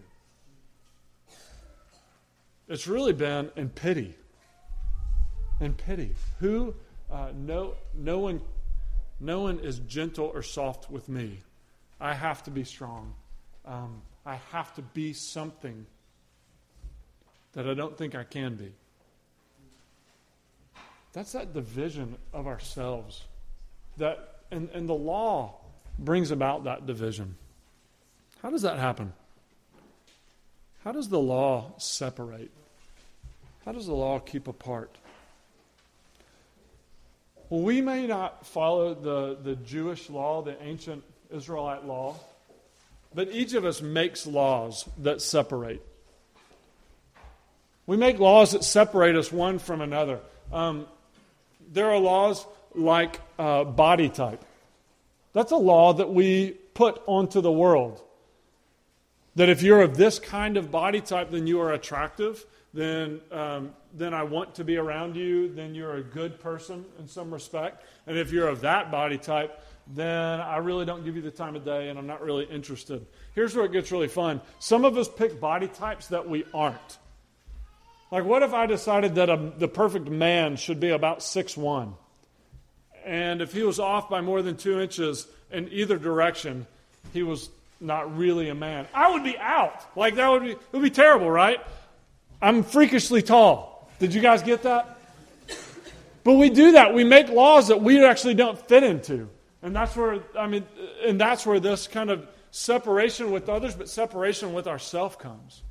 It's 2.67 2.88
really 2.88 3.13
been 3.13 3.51
in 3.55 3.69
pity. 3.69 4.15
In 5.60 5.74
pity. 5.74 6.15
Who, 6.39 6.74
uh, 7.12 7.31
no, 7.36 7.75
no 7.96 8.19
one 8.19 8.41
no 9.19 9.41
one 9.41 9.60
is 9.60 9.79
gentle 9.79 10.31
or 10.34 10.41
soft 10.41 10.89
with 10.89 11.10
me. 11.10 11.39
I 12.00 12.13
have 12.13 12.43
to 12.43 12.51
be 12.51 12.63
strong. 12.63 13.13
Um, 13.65 14.01
I 14.25 14.36
have 14.51 14.74
to 14.75 14.81
be 14.81 15.13
something 15.13 15.86
that 17.53 17.67
I 17.67 17.74
don't 17.74 17.98
think 17.98 18.15
I 18.15 18.24
can 18.24 18.55
be. 18.55 18.72
That's 21.13 21.32
that 21.32 21.54
division 21.54 22.18
of 22.34 22.48
ourselves. 22.48 23.24
That 23.98 24.39
and, 24.51 24.70
and 24.74 24.88
the 24.88 24.94
law 24.94 25.56
brings 25.98 26.32
about 26.32 26.63
that 26.66 26.86
division. 26.86 27.36
How 28.42 28.50
does 28.50 28.62
that 28.62 28.80
happen? 28.80 29.13
How 30.84 30.92
does 30.92 31.10
the 31.10 31.20
law 31.20 31.74
separate? 31.78 32.51
How 33.66 33.72
does 33.74 33.86
the 33.86 33.94
law 33.94 34.20
keep 34.20 34.48
apart? 34.48 34.96
Well, 37.50 37.62
we 37.62 37.82
may 37.82 38.08
not 38.08 38.46
follow 38.46 38.94
the, 38.94 39.38
the 39.44 39.56
Jewish 39.56 40.10
law, 40.10 40.42
the 40.42 40.62
ancient 40.63 41.04
Israelite 41.32 41.86
law, 41.86 42.16
but 43.13 43.30
each 43.32 43.54
of 43.54 43.66
us 43.66 43.82
makes 43.82 44.25
laws 44.25 44.88
that 45.00 45.22
separate. 45.22 45.86
We 47.88 47.98
make 47.98 48.20
laws 48.20 48.51
that 48.51 48.63
separate 48.63 49.16
us 49.16 49.32
one 49.32 49.58
from 49.58 49.82
another. 49.82 50.20
Um, 50.54 50.86
there 51.72 51.90
are 51.92 51.98
laws 51.98 52.46
like 52.76 53.20
uh, 53.38 53.64
body 53.64 54.10
type. 54.10 54.44
That's 55.34 55.52
a 55.52 55.58
law 55.58 55.94
that 55.94 56.14
we 56.14 56.52
put 56.74 57.02
onto 57.06 57.42
the 57.42 57.52
world. 57.52 58.02
That 59.36 59.50
if 59.50 59.62
you're 59.62 59.82
of 59.82 59.96
this 59.96 60.20
kind 60.20 60.58
of 60.58 60.72
body 60.72 61.02
type, 61.02 61.30
then 61.30 61.48
you 61.48 61.62
are 61.62 61.74
attractive 61.74 62.46
then, 62.74 63.20
um, 63.32 63.74
then 63.94 64.14
I 64.14 64.24
want 64.24 64.56
to 64.56 64.64
be 64.64 64.78
around 64.78 65.16
you, 65.16 65.52
then 65.54 65.74
you're 65.74 65.96
a 65.96 66.04
good 66.04 66.40
person 66.40 66.86
in 67.00 67.08
some 67.08 67.32
respect. 67.32 67.84
And 68.06 68.18
if 68.18 68.32
you're 68.32 68.48
of 68.48 68.62
that 68.62 68.92
body 68.92 69.18
type, 69.18 69.62
then 69.88 70.40
I 70.40 70.58
really 70.58 70.86
don't 70.86 71.04
give 71.04 71.16
you 71.16 71.22
the 71.22 71.32
time 71.32 71.56
of 71.56 71.66
day 71.66 71.90
and 71.90 71.98
I'm 71.98 72.06
not 72.06 72.22
really 72.22 72.46
interested. 72.46 73.06
Here's 73.34 73.56
where 73.56 73.66
it 73.66 73.72
gets 73.72 73.92
really 73.92 74.08
fun. 74.08 74.42
Some 74.60 74.86
of 74.86 74.98
us 74.98 75.10
pick 75.10 75.40
body 75.40 75.68
types 75.68 76.08
that 76.08 76.30
we 76.30 76.46
aren't. 76.54 77.00
Like, 78.12 78.25
what 78.25 78.42
if 78.42 78.54
I 78.54 78.66
decided 78.66 79.16
that 79.16 79.30
a, 79.30 79.51
the 79.58 79.68
perfect 79.68 80.08
man 80.08 80.56
should 80.56 80.80
be 80.80 80.89
about 80.89 81.22
six 81.22 81.56
one, 81.56 81.94
And 83.06 83.42
if 83.42 83.54
he 83.54 83.63
was 83.63 83.80
off 83.80 84.10
by 84.10 84.22
more 84.22 84.42
than 84.42 84.58
two 84.58 84.80
inches 84.80 85.28
in 85.51 85.70
either 85.72 85.98
direction, 85.98 86.68
he 87.13 87.24
was 87.24 87.50
not 87.80 88.16
really 88.18 88.50
a 88.50 88.56
man. 88.56 88.88
I 88.94 89.12
would 89.12 89.24
be 89.24 89.38
out. 89.38 89.84
Like, 89.96 90.16
that 90.16 90.28
would 90.30 90.44
be, 90.44 90.51
it 90.51 90.60
would 90.72 90.84
be 90.84 90.89
terrible, 90.89 91.30
right? 91.30 91.60
I'm 92.42 92.63
freakishly 92.63 93.22
tall. 93.22 93.89
Did 94.00 94.13
you 94.13 94.22
guys 94.22 94.44
get 94.44 94.63
that? 94.63 94.98
But 96.24 96.34
we 96.34 96.50
do 96.50 96.74
that. 96.74 96.94
We 96.94 97.04
make 97.04 97.30
laws 97.30 97.70
that 97.70 97.82
we 97.82 98.04
actually 98.06 98.36
don't 98.36 98.60
fit 98.68 98.84
into. 98.84 99.30
And 99.63 99.75
that's 99.75 99.96
where, 99.96 100.20
I 100.38 100.48
mean, 100.48 100.66
and 101.06 101.20
that's 101.20 101.46
where 101.46 101.60
this 101.60 101.88
kind 101.88 102.10
of 102.10 102.28
separation 102.51 103.32
with 103.32 103.50
others, 103.50 103.75
but 103.75 103.89
separation 103.89 104.54
with 104.54 104.68
ourself 104.68 105.18
comes. 105.18 105.63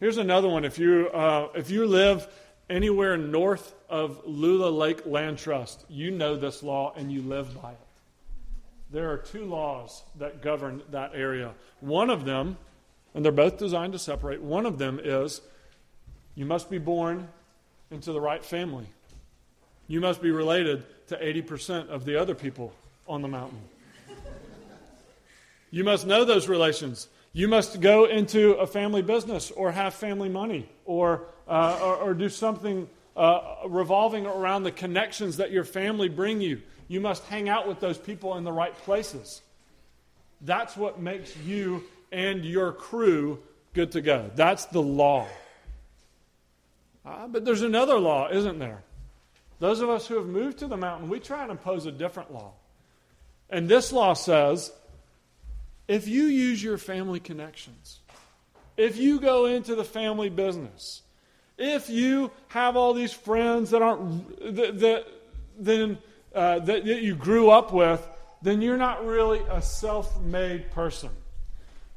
Here's 0.00 0.18
another 0.18 0.48
one. 0.48 0.64
If 0.64 0.78
you, 0.78 1.08
uh, 1.08 1.48
if 1.54 1.70
you 1.70 1.86
live 1.86 2.26
anywhere 2.68 3.16
north 3.16 3.74
of 3.88 4.20
Lula 4.26 4.70
Lake 4.70 5.06
Land 5.06 5.38
Trust, 5.38 5.84
you 5.88 6.10
know 6.10 6.36
this 6.36 6.62
law 6.62 6.92
and 6.96 7.12
you 7.12 7.22
live 7.22 7.60
by 7.60 7.72
it. 7.72 7.78
There 8.90 9.10
are 9.10 9.18
two 9.18 9.44
laws 9.44 10.02
that 10.18 10.42
govern 10.42 10.82
that 10.90 11.12
area. 11.14 11.52
One 11.80 12.10
of 12.10 12.24
them 12.24 12.56
and 13.14 13.24
they're 13.24 13.32
both 13.32 13.58
designed 13.58 13.92
to 13.92 13.98
separate. 13.98 14.42
One 14.42 14.66
of 14.66 14.78
them 14.78 15.00
is 15.02 15.40
you 16.34 16.44
must 16.44 16.68
be 16.68 16.78
born 16.78 17.28
into 17.90 18.12
the 18.12 18.20
right 18.20 18.44
family. 18.44 18.86
You 19.86 20.00
must 20.00 20.20
be 20.20 20.32
related 20.32 20.84
to 21.08 21.16
80% 21.16 21.88
of 21.88 22.04
the 22.04 22.20
other 22.20 22.34
people 22.34 22.72
on 23.06 23.22
the 23.22 23.28
mountain. 23.28 23.60
You 25.70 25.84
must 25.84 26.06
know 26.06 26.24
those 26.24 26.48
relations. 26.48 27.08
You 27.36 27.48
must 27.48 27.80
go 27.80 28.04
into 28.04 28.52
a 28.52 28.66
family 28.66 29.02
business 29.02 29.50
or 29.50 29.72
have 29.72 29.92
family 29.94 30.28
money 30.28 30.68
or, 30.84 31.26
uh, 31.48 31.80
or, 31.82 31.96
or, 31.96 32.14
do 32.14 32.28
something 32.28 32.88
uh, 33.16 33.56
revolving 33.66 34.24
around 34.24 34.62
the 34.62 34.70
connections 34.70 35.38
that 35.38 35.50
your 35.50 35.64
family 35.64 36.08
bring 36.08 36.40
you. 36.40 36.62
You 36.86 37.00
must 37.00 37.24
hang 37.24 37.48
out 37.48 37.66
with 37.66 37.80
those 37.80 37.98
people 37.98 38.36
in 38.36 38.44
the 38.44 38.52
right 38.52 38.72
places. 38.72 39.42
That's 40.42 40.76
what 40.76 41.00
makes 41.00 41.36
you 41.38 41.82
and 42.12 42.44
your 42.44 42.72
crew 42.72 43.42
good 43.72 43.90
to 43.92 44.00
go. 44.00 44.30
That's 44.36 44.66
the 44.66 44.82
law. 44.82 45.26
Uh, 47.04 47.26
but 47.26 47.44
there's 47.44 47.62
another 47.62 47.98
law, 47.98 48.30
isn't 48.30 48.60
there? 48.60 48.84
Those 49.58 49.80
of 49.80 49.90
us 49.90 50.06
who 50.06 50.14
have 50.18 50.26
moved 50.26 50.58
to 50.58 50.68
the 50.68 50.76
mountain, 50.76 51.08
we 51.08 51.18
try 51.18 51.42
and 51.42 51.50
impose 51.50 51.84
a 51.86 51.92
different 51.92 52.32
law. 52.32 52.52
And 53.50 53.68
this 53.68 53.92
law 53.92 54.14
says 54.14 54.70
if 55.86 56.08
you 56.08 56.24
use 56.24 56.62
your 56.62 56.78
family 56.78 57.20
connections, 57.20 58.00
if 58.76 58.96
you 58.96 59.20
go 59.20 59.46
into 59.46 59.74
the 59.74 59.84
family 59.84 60.30
business, 60.30 61.02
If 61.56 61.88
you 61.88 62.30
have 62.48 62.76
all 62.76 62.94
these 62.94 63.12
friends 63.12 63.70
that 63.70 63.82
aren't 63.82 64.56
that, 64.56 64.78
that 64.80 65.06
then 65.58 65.98
uh, 66.34 66.58
that, 66.60 66.84
that 66.84 67.02
you 67.02 67.14
grew 67.14 67.50
up 67.50 67.72
with, 67.72 68.04
then 68.42 68.60
you're 68.60 68.76
not 68.76 69.06
really 69.06 69.40
a 69.50 69.62
self-made 69.62 70.72
person. 70.72 71.10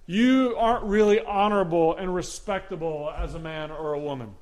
You 0.06 0.56
aren't 0.58 0.86
really 0.86 1.20
honorable 1.20 1.96
and 1.96 2.13
respectable 2.13 3.12
as 3.15 3.34
a 3.34 3.39
man 3.39 3.72
or 3.72 3.94
a 3.94 4.00
woman. 4.00 4.36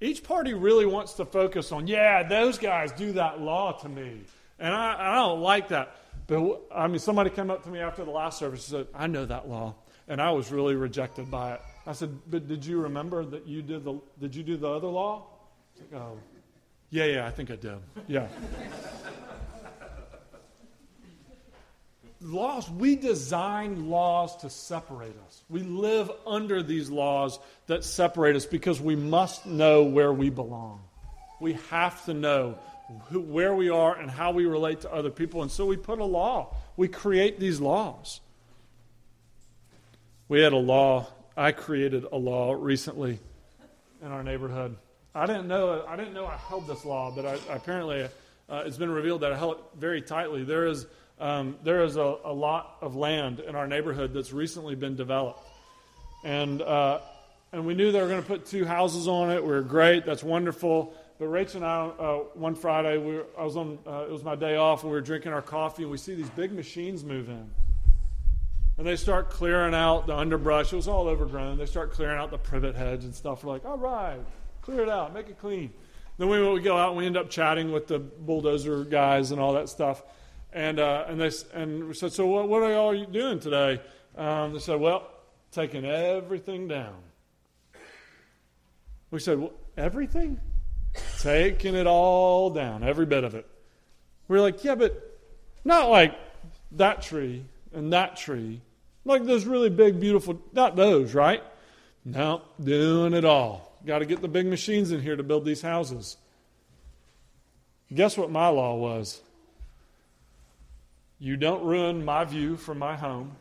Each 0.00 0.24
party 0.24 0.52
really 0.54 0.86
wants 0.86 1.12
to 1.14 1.24
focus 1.24 1.70
on, 1.70 1.86
yeah, 1.86 2.24
those 2.24 2.58
guys 2.58 2.90
do 2.92 3.12
that 3.12 3.40
law 3.40 3.72
to 3.72 3.88
me. 3.88 4.22
And 4.58 4.72
I, 4.72 5.12
I 5.12 5.14
don't 5.16 5.40
like 5.40 5.68
that. 5.68 5.96
But 6.26 6.60
I 6.74 6.86
mean, 6.88 6.98
somebody 6.98 7.30
came 7.30 7.50
up 7.50 7.64
to 7.64 7.68
me 7.68 7.80
after 7.80 8.04
the 8.04 8.10
last 8.10 8.38
service 8.38 8.70
and 8.70 8.86
said, 8.86 8.94
I 8.94 9.06
know 9.06 9.24
that 9.24 9.48
law. 9.48 9.74
And 10.08 10.20
I 10.20 10.30
was 10.30 10.50
really 10.50 10.74
rejected 10.74 11.30
by 11.30 11.54
it. 11.54 11.60
I 11.86 11.92
said, 11.92 12.16
But 12.30 12.48
did 12.48 12.64
you 12.64 12.80
remember 12.82 13.24
that 13.24 13.46
you 13.46 13.62
did 13.62 13.84
the, 13.84 14.00
did 14.20 14.34
you 14.34 14.42
do 14.42 14.56
the 14.56 14.68
other 14.68 14.88
law? 14.88 15.26
Like, 15.78 16.00
oh, 16.00 16.18
yeah, 16.90 17.04
yeah, 17.04 17.26
I 17.26 17.30
think 17.30 17.50
I 17.50 17.56
did. 17.56 17.78
Yeah. 18.06 18.28
laws, 22.22 22.70
we 22.70 22.96
design 22.96 23.88
laws 23.90 24.36
to 24.38 24.50
separate 24.50 25.16
us. 25.26 25.42
We 25.48 25.60
live 25.60 26.10
under 26.26 26.62
these 26.62 26.90
laws 26.90 27.38
that 27.66 27.84
separate 27.84 28.36
us 28.36 28.46
because 28.46 28.80
we 28.80 28.96
must 28.96 29.46
know 29.46 29.84
where 29.84 30.12
we 30.12 30.30
belong. 30.30 30.82
We 31.40 31.54
have 31.70 32.04
to 32.04 32.14
know 32.14 32.58
who, 33.08 33.20
where 33.20 33.54
we 33.54 33.68
are 33.70 33.96
and 33.96 34.10
how 34.10 34.32
we 34.32 34.46
relate 34.46 34.82
to 34.82 34.92
other 34.92 35.10
people. 35.10 35.42
And 35.42 35.50
so 35.50 35.66
we 35.66 35.76
put 35.76 35.98
a 35.98 36.04
law, 36.04 36.54
we 36.76 36.88
create 36.88 37.38
these 37.38 37.60
laws. 37.60 38.20
We 40.28 40.40
had 40.40 40.52
a 40.52 40.58
law, 40.58 41.08
I 41.36 41.52
created 41.52 42.04
a 42.10 42.16
law 42.16 42.54
recently 42.58 43.18
in 44.02 44.08
our 44.08 44.22
neighborhood. 44.22 44.76
I 45.14 45.26
didn't 45.26 45.46
know 45.46 45.84
I 45.86 45.96
didn't 45.96 46.14
know 46.14 46.26
I 46.26 46.36
held 46.36 46.66
this 46.66 46.84
law, 46.84 47.12
but 47.14 47.26
I, 47.26 47.54
apparently 47.54 48.08
uh, 48.48 48.62
it's 48.64 48.78
been 48.78 48.90
revealed 48.90 49.22
that 49.22 49.32
I 49.32 49.36
held 49.36 49.58
it 49.58 49.64
very 49.78 50.00
tightly. 50.00 50.44
There 50.44 50.66
is 50.66 50.86
um, 51.20 51.56
there 51.62 51.84
is 51.84 51.96
a, 51.96 52.16
a, 52.24 52.32
lot 52.32 52.78
of 52.80 52.96
land 52.96 53.40
in 53.40 53.54
our 53.54 53.66
neighborhood 53.66 54.12
that's 54.12 54.32
recently 54.32 54.74
been 54.74 54.96
developed, 54.96 55.46
and 56.24 56.60
uh, 56.62 57.00
and 57.52 57.66
we 57.66 57.74
knew 57.74 57.92
they 57.92 58.00
were 58.00 58.08
going 58.08 58.22
to 58.22 58.26
put 58.26 58.46
two 58.46 58.64
houses 58.64 59.06
on 59.06 59.30
it. 59.30 59.42
We 59.42 59.50
were 59.50 59.60
great. 59.62 60.06
That's 60.06 60.24
wonderful. 60.24 60.94
But 61.22 61.28
Rachel 61.28 61.58
and 61.58 61.64
I, 61.64 61.86
uh, 61.86 62.16
one 62.34 62.56
Friday, 62.56 62.98
we 62.98 63.14
were, 63.14 63.26
I 63.38 63.44
was 63.44 63.56
on. 63.56 63.78
Uh, 63.86 64.06
it 64.08 64.10
was 64.10 64.24
my 64.24 64.34
day 64.34 64.56
off, 64.56 64.82
and 64.82 64.90
we 64.90 64.96
were 64.96 65.00
drinking 65.00 65.32
our 65.32 65.40
coffee, 65.40 65.84
and 65.84 65.92
we 65.92 65.96
see 65.96 66.16
these 66.16 66.28
big 66.30 66.50
machines 66.50 67.04
move 67.04 67.28
in, 67.28 67.48
and 68.76 68.84
they 68.84 68.96
start 68.96 69.30
clearing 69.30 69.72
out 69.72 70.08
the 70.08 70.16
underbrush. 70.16 70.72
It 70.72 70.76
was 70.76 70.88
all 70.88 71.06
overgrown. 71.06 71.58
They 71.58 71.66
start 71.66 71.92
clearing 71.92 72.18
out 72.18 72.32
the 72.32 72.38
privet 72.38 72.74
hedge 72.74 73.04
and 73.04 73.14
stuff. 73.14 73.44
We're 73.44 73.52
like, 73.52 73.64
all 73.64 73.78
right, 73.78 74.18
clear 74.62 74.80
it 74.80 74.88
out, 74.88 75.14
make 75.14 75.28
it 75.28 75.38
clean. 75.38 75.72
Then 76.18 76.28
we, 76.28 76.44
we 76.44 76.60
go 76.60 76.76
out 76.76 76.88
and 76.88 76.98
we 76.98 77.06
end 77.06 77.16
up 77.16 77.30
chatting 77.30 77.70
with 77.70 77.86
the 77.86 78.00
bulldozer 78.00 78.82
guys 78.82 79.30
and 79.30 79.40
all 79.40 79.52
that 79.52 79.68
stuff. 79.68 80.02
And, 80.52 80.80
uh, 80.80 81.04
and, 81.06 81.20
they, 81.20 81.30
and 81.54 81.86
we 81.86 81.94
said, 81.94 82.12
So, 82.12 82.26
what, 82.26 82.48
what 82.48 82.64
are 82.64 82.72
y'all 82.72 83.04
doing 83.04 83.38
today? 83.38 83.80
Um, 84.16 84.54
they 84.54 84.58
said, 84.58 84.80
Well, 84.80 85.08
taking 85.52 85.84
everything 85.84 86.66
down. 86.66 86.96
We 89.12 89.20
said, 89.20 89.38
well, 89.38 89.52
Everything? 89.76 90.40
Taking 91.22 91.74
it 91.74 91.86
all 91.86 92.50
down, 92.50 92.82
every 92.82 93.06
bit 93.06 93.24
of 93.24 93.34
it. 93.34 93.46
We 94.28 94.36
we're 94.36 94.42
like, 94.42 94.64
Yeah, 94.64 94.74
but 94.74 95.20
not 95.64 95.88
like 95.88 96.18
that 96.72 97.02
tree 97.02 97.44
and 97.72 97.92
that 97.92 98.16
tree. 98.16 98.60
Like 99.04 99.24
those 99.24 99.44
really 99.44 99.70
big, 99.70 100.00
beautiful, 100.00 100.40
not 100.52 100.76
those, 100.76 101.14
right? 101.14 101.42
No, 102.04 102.42
doing 102.62 103.14
it 103.14 103.24
all. 103.24 103.78
Got 103.86 104.00
to 104.00 104.06
get 104.06 104.20
the 104.20 104.28
big 104.28 104.46
machines 104.46 104.92
in 104.92 105.00
here 105.00 105.16
to 105.16 105.22
build 105.22 105.44
these 105.44 105.62
houses. 105.62 106.16
Guess 107.92 108.16
what 108.16 108.30
my 108.30 108.48
law 108.48 108.76
was? 108.76 109.20
You 111.18 111.36
don't 111.36 111.64
ruin 111.64 112.04
my 112.04 112.24
view 112.24 112.56
from 112.56 112.78
my 112.78 112.96
home. 112.96 113.36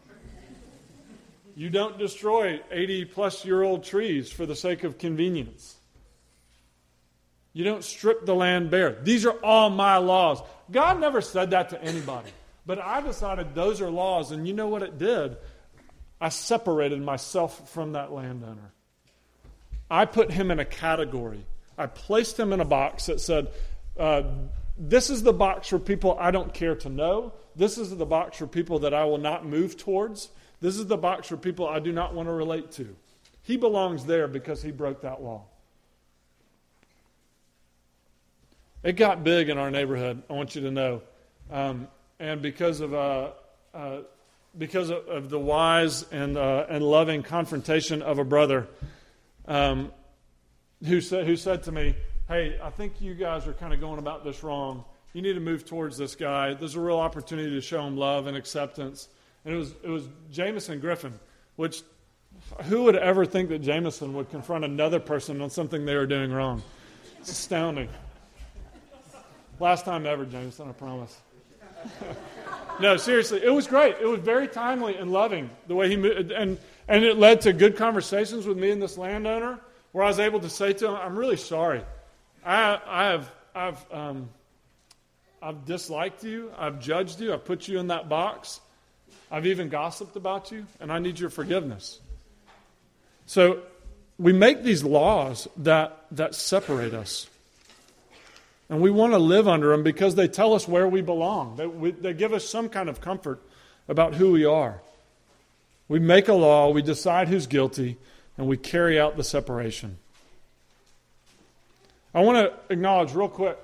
You 1.55 1.69
don't 1.69 1.97
destroy 1.97 2.61
80 2.71 3.05
plus 3.05 3.45
year 3.45 3.61
old 3.61 3.83
trees 3.83 4.31
for 4.31 4.45
the 4.45 4.55
sake 4.55 4.83
of 4.83 4.97
convenience. 4.97 5.75
You 7.53 7.65
don't 7.65 7.83
strip 7.83 8.25
the 8.25 8.35
land 8.35 8.69
bare. 8.69 8.97
These 9.01 9.25
are 9.25 9.37
all 9.43 9.69
my 9.69 9.97
laws. 9.97 10.41
God 10.71 10.99
never 10.99 11.21
said 11.21 11.51
that 11.51 11.69
to 11.69 11.81
anybody. 11.81 12.31
But 12.65 12.79
I 12.79 13.01
decided 13.01 13.53
those 13.53 13.81
are 13.81 13.89
laws, 13.89 14.31
and 14.31 14.47
you 14.47 14.53
know 14.53 14.67
what 14.67 14.83
it 14.83 14.97
did? 14.97 15.37
I 16.19 16.29
separated 16.29 17.01
myself 17.01 17.69
from 17.71 17.93
that 17.93 18.13
landowner. 18.13 18.71
I 19.89 20.05
put 20.05 20.31
him 20.31 20.51
in 20.51 20.59
a 20.59 20.65
category. 20.65 21.45
I 21.77 21.87
placed 21.87 22.39
him 22.39 22.53
in 22.53 22.61
a 22.61 22.65
box 22.65 23.07
that 23.07 23.19
said, 23.19 23.49
uh, 23.99 24.23
This 24.77 25.09
is 25.09 25.23
the 25.23 25.33
box 25.33 25.67
for 25.67 25.79
people 25.79 26.15
I 26.19 26.31
don't 26.31 26.53
care 26.53 26.75
to 26.75 26.89
know. 26.89 27.33
This 27.55 27.77
is 27.77 27.97
the 27.97 28.05
box 28.05 28.37
for 28.37 28.47
people 28.47 28.79
that 28.79 28.93
I 28.93 29.03
will 29.03 29.17
not 29.17 29.45
move 29.45 29.75
towards. 29.75 30.29
This 30.61 30.77
is 30.77 30.85
the 30.85 30.97
box 30.97 31.27
for 31.27 31.35
people 31.35 31.67
I 31.67 31.79
do 31.79 31.91
not 31.91 32.13
want 32.13 32.29
to 32.29 32.33
relate 32.33 32.71
to. 32.73 32.95
He 33.41 33.57
belongs 33.57 34.05
there 34.05 34.27
because 34.27 34.61
he 34.61 34.71
broke 34.71 35.01
that 35.01 35.21
law. 35.21 35.45
It 38.83 38.93
got 38.93 39.23
big 39.23 39.49
in 39.49 39.57
our 39.57 39.71
neighborhood, 39.71 40.23
I 40.29 40.33
want 40.33 40.55
you 40.55 40.61
to 40.61 40.71
know. 40.71 41.01
Um, 41.51 41.87
and 42.19 42.41
because 42.41 42.81
of, 42.81 42.93
uh, 42.93 43.31
uh, 43.73 43.97
because 44.57 44.89
of, 44.89 45.07
of, 45.07 45.29
the 45.29 45.39
wise 45.39 46.03
and, 46.11 46.37
uh, 46.37 46.65
and 46.69 46.83
loving 46.83 47.23
confrontation 47.23 48.01
of 48.01 48.19
a 48.19 48.23
brother 48.23 48.67
um, 49.47 49.91
who, 50.85 51.01
said, 51.01 51.25
who 51.25 51.35
said 51.35 51.63
to 51.63 51.71
me, 51.71 51.95
Hey, 52.27 52.59
I 52.63 52.69
think 52.69 53.01
you 53.01 53.13
guys 53.13 53.47
are 53.47 53.53
kind 53.53 53.73
of 53.73 53.79
going 53.79 53.99
about 53.99 54.23
this 54.23 54.43
wrong 54.43 54.85
you 55.13 55.21
need 55.21 55.33
to 55.33 55.41
move 55.41 55.65
towards 55.65 55.97
this 55.97 56.15
guy. 56.15 56.53
There's 56.53 56.75
a 56.75 56.79
real 56.79 56.99
opportunity 56.99 57.51
to 57.51 57.61
show 57.61 57.85
him 57.85 57.97
love 57.97 58.27
and 58.27 58.37
acceptance. 58.37 59.09
And 59.43 59.53
it 59.53 59.57
was, 59.57 59.73
it 59.83 59.89
was 59.89 60.07
Jameson 60.31 60.79
Griffin, 60.79 61.19
which 61.55 61.83
who 62.63 62.83
would 62.83 62.95
ever 62.95 63.25
think 63.25 63.49
that 63.49 63.59
Jameson 63.59 64.13
would 64.13 64.29
confront 64.29 64.63
another 64.63 64.99
person 64.99 65.41
on 65.41 65.49
something 65.49 65.85
they 65.85 65.95
were 65.95 66.07
doing 66.07 66.31
wrong? 66.31 66.63
It's 67.19 67.31
astounding. 67.31 67.89
Last 69.61 69.85
time 69.85 70.07
ever, 70.07 70.25
Jameson, 70.25 70.69
I 70.69 70.71
promise. 70.71 71.15
no, 72.79 72.97
seriously, 72.97 73.43
it 73.43 73.51
was 73.51 73.67
great. 73.67 73.95
It 74.01 74.07
was 74.07 74.19
very 74.19 74.47
timely 74.47 74.95
and 74.95 75.11
loving 75.11 75.51
the 75.67 75.75
way 75.75 75.87
he 75.87 75.97
moved, 75.97 76.31
and 76.31 76.57
and 76.87 77.05
it 77.05 77.19
led 77.19 77.41
to 77.41 77.53
good 77.53 77.77
conversations 77.77 78.47
with 78.47 78.57
me 78.57 78.71
and 78.71 78.81
this 78.81 78.97
landowner, 78.97 79.59
where 79.91 80.03
I 80.03 80.07
was 80.07 80.19
able 80.19 80.39
to 80.39 80.49
say 80.49 80.73
to 80.73 80.87
him, 80.87 80.95
"I'm 80.95 81.15
really 81.15 81.37
sorry. 81.37 81.83
I 82.43 82.79
I 82.87 83.03
have 83.11 83.31
I've 83.53 83.93
um, 83.93 84.29
I've 85.43 85.63
disliked 85.63 86.23
you. 86.23 86.51
I've 86.57 86.79
judged 86.79 87.21
you. 87.21 87.31
I've 87.31 87.45
put 87.45 87.67
you 87.67 87.77
in 87.77 87.89
that 87.89 88.09
box. 88.09 88.61
I've 89.29 89.45
even 89.45 89.69
gossiped 89.69 90.15
about 90.15 90.51
you, 90.51 90.65
and 90.79 90.91
I 90.91 90.97
need 90.97 91.19
your 91.19 91.29
forgiveness. 91.29 91.99
So 93.27 93.61
we 94.17 94.33
make 94.33 94.63
these 94.63 94.83
laws 94.83 95.47
that, 95.57 96.05
that 96.11 96.33
separate 96.33 96.95
us. 96.95 97.27
And 98.71 98.81
we 98.81 98.89
want 98.89 99.11
to 99.11 99.19
live 99.19 99.49
under 99.49 99.69
them 99.69 99.83
because 99.83 100.15
they 100.15 100.29
tell 100.29 100.53
us 100.53 100.65
where 100.65 100.87
we 100.87 101.01
belong. 101.01 101.57
They, 101.57 101.67
we, 101.67 101.91
they 101.91 102.13
give 102.13 102.31
us 102.31 102.47
some 102.47 102.69
kind 102.69 102.87
of 102.87 103.01
comfort 103.01 103.41
about 103.89 104.15
who 104.15 104.31
we 104.31 104.45
are. 104.45 104.81
We 105.89 105.99
make 105.99 106.29
a 106.29 106.33
law, 106.33 106.69
we 106.69 106.81
decide 106.81 107.27
who's 107.27 107.47
guilty, 107.47 107.97
and 108.37 108.47
we 108.47 108.55
carry 108.55 108.97
out 108.97 109.17
the 109.17 109.25
separation. 109.25 109.97
I 112.15 112.21
want 112.21 112.37
to 112.37 112.73
acknowledge 112.73 113.13
real 113.13 113.27
quick 113.27 113.57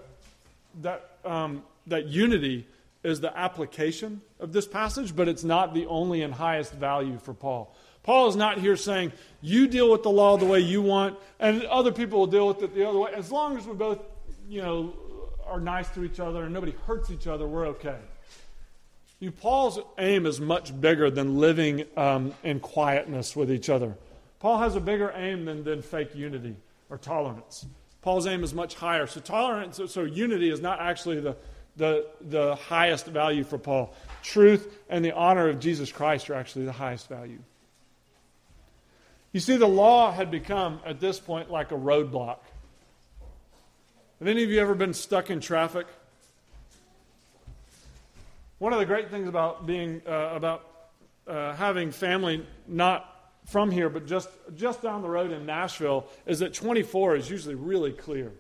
that 0.82 1.10
um, 1.24 1.64
that 1.88 2.08
unity 2.08 2.68
is 3.04 3.22
the 3.22 3.36
application 3.38 4.20
of 4.42 4.52
this 4.52 4.68
passage, 4.68 5.16
but 5.16 5.30
it's 5.30 5.44
not 5.46 5.74
the 5.74 5.86
only 5.86 6.22
and 6.22 6.34
highest 6.34 6.74
value 6.74 7.18
for 7.18 7.34
Paul. 7.34 7.74
Paul 8.04 8.28
is 8.28 8.36
not 8.36 8.58
here 8.58 8.76
saying, 8.76 9.14
you 9.42 9.68
deal 9.68 9.90
with 9.90 10.04
the 10.04 10.10
law 10.10 10.36
the 10.38 10.46
way 10.46 10.60
you 10.60 10.82
want, 10.82 11.18
and 11.40 11.64
other 11.64 11.92
people 11.92 12.20
will 12.20 12.28
deal 12.28 12.48
with 12.48 12.62
it 12.62 12.76
the 12.76 12.88
other 12.88 13.00
way. 13.00 13.12
As 13.14 13.32
long 13.32 13.58
as 13.58 13.66
we 13.66 13.74
both, 13.74 14.00
you 14.48 14.62
know, 14.62 14.94
are 15.46 15.60
nice 15.60 15.90
to 15.90 16.04
each 16.04 16.20
other 16.20 16.44
and 16.44 16.54
nobody 16.54 16.74
hurts 16.86 17.12
each 17.12 17.28
other, 17.28 17.48
we're 17.48 17.68
okay. 17.68 17.98
You, 19.20 19.32
Paul's 19.32 19.80
aim 19.98 20.26
is 20.26 20.40
much 20.40 20.80
bigger 20.80 21.10
than 21.10 21.40
living 21.40 21.86
um, 21.96 22.34
in 22.44 22.60
quietness 22.60 23.36
with 23.36 23.52
each 23.52 23.70
other. 23.70 23.96
Paul 24.40 24.60
has 24.60 24.76
a 24.76 24.80
bigger 24.80 25.12
aim 25.16 25.46
than, 25.46 25.64
than 25.64 25.82
fake 25.82 26.14
unity 26.14 26.56
or 26.90 26.98
tolerance. 26.98 27.66
Paul's 28.02 28.28
aim 28.28 28.44
is 28.44 28.54
much 28.54 28.76
higher. 28.76 29.08
So 29.08 29.20
tolerance, 29.20 29.82
so 29.88 30.04
unity 30.04 30.52
is 30.52 30.62
not 30.62 30.80
actually 30.80 31.20
the, 31.20 31.36
the, 31.76 32.08
the 32.22 32.56
highest 32.56 33.08
value 33.08 33.44
for 33.44 33.58
Paul. 33.58 33.94
Truth 34.22 34.78
and 34.90 35.04
the 35.04 35.16
honor 35.16 35.50
of 35.50 35.60
Jesus 35.60 35.92
Christ 35.92 36.30
are 36.30 36.36
actually 36.36 36.66
the 36.66 36.72
highest 36.72 37.10
value. 37.10 37.40
You 39.34 39.40
see, 39.40 39.58
the 39.58 39.68
law 39.68 40.12
had 40.12 40.32
become, 40.32 40.80
at 40.86 41.00
this 41.00 41.20
point, 41.20 41.52
like 41.52 41.72
a 41.72 41.76
roadblock. 41.76 42.38
Have 44.20 44.28
any 44.28 44.44
of 44.44 44.50
you 44.50 44.60
ever 44.60 44.74
been 44.74 44.96
stuck 44.96 45.30
in 45.30 45.40
traffic? 45.40 45.86
One 48.58 48.74
of 48.74 48.80
the 48.80 48.86
great 48.86 49.12
things 49.12 49.28
about 49.28 49.68
being 49.68 50.02
uh, 50.08 50.32
about 50.34 50.66
uh, 51.28 51.54
having 51.54 51.92
family 51.92 52.44
not 52.68 53.32
from 53.46 53.70
here, 53.70 53.90
but 53.90 54.08
just, 54.08 54.30
just 54.56 54.82
down 54.82 55.04
the 55.04 55.10
road 55.10 55.32
in 55.32 55.46
Nashville, 55.46 56.08
is 56.26 56.40
that 56.40 56.54
24 56.54 57.16
is 57.16 57.30
usually 57.30 57.54
really 57.54 57.92
clear. 57.92 58.32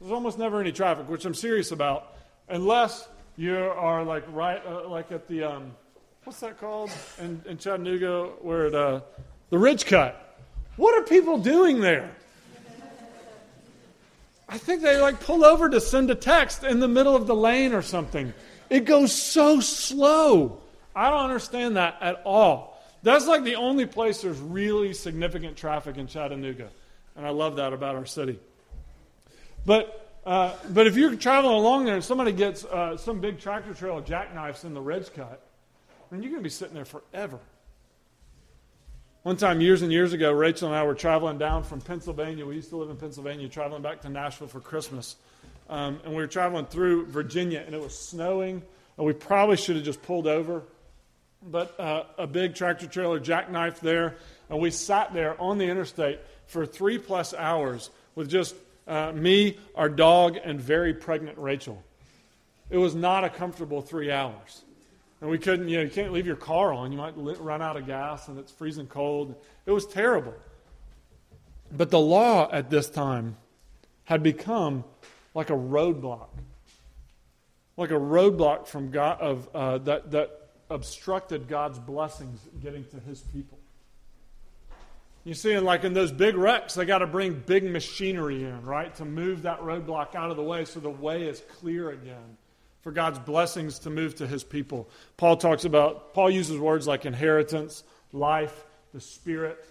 There's 0.00 0.12
almost 0.12 0.38
never 0.38 0.60
any 0.60 0.72
traffic, 0.72 1.08
which 1.08 1.24
I'm 1.24 1.34
serious 1.34 1.72
about, 1.72 2.16
unless 2.48 3.06
you 3.36 3.56
are 3.56 4.04
like 4.04 4.24
right, 4.32 4.62
uh, 4.66 4.88
like 4.88 5.12
at 5.12 5.28
the, 5.28 5.44
um, 5.44 5.72
what's 6.24 6.40
that 6.40 6.58
called 6.58 6.90
in, 7.18 7.42
in 7.46 7.58
Chattanooga, 7.58 8.30
where 8.40 8.66
it, 8.66 8.74
uh, 8.74 9.00
the 9.50 9.58
Ridge 9.58 9.84
Cut. 9.84 10.38
What 10.76 10.98
are 10.98 11.04
people 11.04 11.38
doing 11.38 11.80
there? 11.80 12.10
I 14.48 14.56
think 14.56 14.82
they 14.82 14.98
like 15.00 15.20
pull 15.20 15.44
over 15.44 15.68
to 15.68 15.80
send 15.80 16.10
a 16.10 16.14
text 16.14 16.64
in 16.64 16.80
the 16.80 16.88
middle 16.88 17.14
of 17.14 17.26
the 17.26 17.34
lane 17.34 17.74
or 17.74 17.82
something. 17.82 18.32
It 18.70 18.84
goes 18.86 19.12
so 19.12 19.60
slow. 19.60 20.60
I 20.96 21.10
don't 21.10 21.24
understand 21.24 21.76
that 21.76 21.98
at 22.00 22.22
all. 22.24 22.80
That's 23.02 23.26
like 23.26 23.44
the 23.44 23.56
only 23.56 23.86
place 23.86 24.22
there's 24.22 24.38
really 24.38 24.94
significant 24.94 25.56
traffic 25.56 25.96
in 25.96 26.06
Chattanooga. 26.06 26.70
And 27.16 27.26
I 27.26 27.30
love 27.30 27.56
that 27.56 27.72
about 27.72 27.94
our 27.94 28.06
city. 28.06 28.38
But, 29.66 30.18
uh, 30.24 30.54
but 30.70 30.86
if 30.86 30.96
you're 30.96 31.14
traveling 31.16 31.54
along 31.54 31.84
there 31.84 31.94
and 31.94 32.04
somebody 32.04 32.32
gets 32.32 32.64
uh, 32.64 32.96
some 32.96 33.20
big 33.20 33.38
tractor 33.38 33.74
trailer 33.74 34.02
jackknifes 34.02 34.64
in 34.64 34.72
the 34.72 34.80
ridge 34.80 35.12
cut, 35.14 35.42
then 36.10 36.22
you're 36.22 36.30
going 36.30 36.42
to 36.42 36.44
be 36.44 36.50
sitting 36.50 36.74
there 36.74 36.84
forever. 36.84 37.38
One 39.28 39.36
time, 39.36 39.60
years 39.60 39.82
and 39.82 39.92
years 39.92 40.14
ago, 40.14 40.32
Rachel 40.32 40.68
and 40.68 40.74
I 40.74 40.84
were 40.84 40.94
traveling 40.94 41.36
down 41.36 41.62
from 41.62 41.82
Pennsylvania. 41.82 42.46
We 42.46 42.54
used 42.54 42.70
to 42.70 42.78
live 42.78 42.88
in 42.88 42.96
Pennsylvania, 42.96 43.46
traveling 43.46 43.82
back 43.82 44.00
to 44.00 44.08
Nashville 44.08 44.48
for 44.48 44.58
Christmas. 44.58 45.16
Um, 45.68 46.00
and 46.02 46.14
we 46.14 46.22
were 46.22 46.26
traveling 46.26 46.64
through 46.64 47.08
Virginia, 47.08 47.62
and 47.62 47.74
it 47.74 47.78
was 47.78 47.94
snowing, 47.94 48.62
and 48.96 49.06
we 49.06 49.12
probably 49.12 49.58
should 49.58 49.76
have 49.76 49.84
just 49.84 50.00
pulled 50.00 50.26
over 50.26 50.62
but 51.42 51.78
uh, 51.78 52.04
a 52.16 52.26
big 52.26 52.54
tractor 52.54 52.86
trailer 52.86 53.20
jackknife 53.20 53.80
there. 53.80 54.16
And 54.48 54.60
we 54.60 54.70
sat 54.70 55.12
there 55.12 55.38
on 55.38 55.58
the 55.58 55.66
interstate 55.66 56.20
for 56.46 56.64
three 56.64 56.96
plus 56.96 57.34
hours 57.34 57.90
with 58.14 58.30
just 58.30 58.54
uh, 58.86 59.12
me, 59.12 59.58
our 59.74 59.90
dog, 59.90 60.38
and 60.42 60.58
very 60.58 60.94
pregnant 60.94 61.36
Rachel. 61.36 61.82
It 62.70 62.78
was 62.78 62.94
not 62.94 63.24
a 63.24 63.28
comfortable 63.28 63.82
three 63.82 64.10
hours. 64.10 64.62
And 65.20 65.30
we 65.30 65.38
couldn't, 65.38 65.68
you 65.68 65.78
know, 65.78 65.82
you 65.82 65.90
can't 65.90 66.12
leave 66.12 66.26
your 66.26 66.36
car 66.36 66.72
on. 66.72 66.92
You 66.92 66.98
might 66.98 67.14
run 67.16 67.60
out 67.60 67.76
of 67.76 67.86
gas 67.86 68.28
and 68.28 68.38
it's 68.38 68.52
freezing 68.52 68.86
cold. 68.86 69.34
It 69.66 69.72
was 69.72 69.86
terrible. 69.86 70.34
But 71.72 71.90
the 71.90 71.98
law 71.98 72.48
at 72.50 72.70
this 72.70 72.88
time 72.88 73.36
had 74.04 74.22
become 74.22 74.84
like 75.34 75.50
a 75.50 75.54
roadblock. 75.54 76.28
Like 77.76 77.90
a 77.90 77.94
roadblock 77.94 78.66
from 78.66 78.90
God 78.90 79.20
of 79.20 79.48
uh, 79.54 79.78
that, 79.78 80.10
that 80.12 80.50
obstructed 80.70 81.48
God's 81.48 81.78
blessings 81.78 82.40
getting 82.62 82.84
to 82.86 83.00
his 83.00 83.20
people. 83.20 83.58
You 85.24 85.34
see, 85.34 85.52
and 85.52 85.66
like 85.66 85.84
in 85.84 85.94
those 85.94 86.12
big 86.12 86.36
wrecks, 86.36 86.74
they 86.74 86.86
got 86.86 86.98
to 86.98 87.06
bring 87.06 87.34
big 87.34 87.64
machinery 87.64 88.44
in, 88.44 88.64
right, 88.64 88.94
to 88.94 89.04
move 89.04 89.42
that 89.42 89.60
roadblock 89.60 90.14
out 90.14 90.30
of 90.30 90.36
the 90.36 90.42
way 90.42 90.64
so 90.64 90.80
the 90.80 90.88
way 90.88 91.24
is 91.24 91.42
clear 91.58 91.90
again 91.90 92.36
for 92.88 92.92
God's 92.92 93.18
blessings 93.18 93.80
to 93.80 93.90
move 93.90 94.14
to 94.14 94.26
his 94.26 94.42
people. 94.42 94.88
Paul 95.18 95.36
talks 95.36 95.66
about, 95.66 96.14
Paul 96.14 96.30
uses 96.30 96.56
words 96.56 96.86
like 96.86 97.04
inheritance, 97.04 97.84
life, 98.14 98.64
the 98.94 99.00
Spirit, 99.02 99.62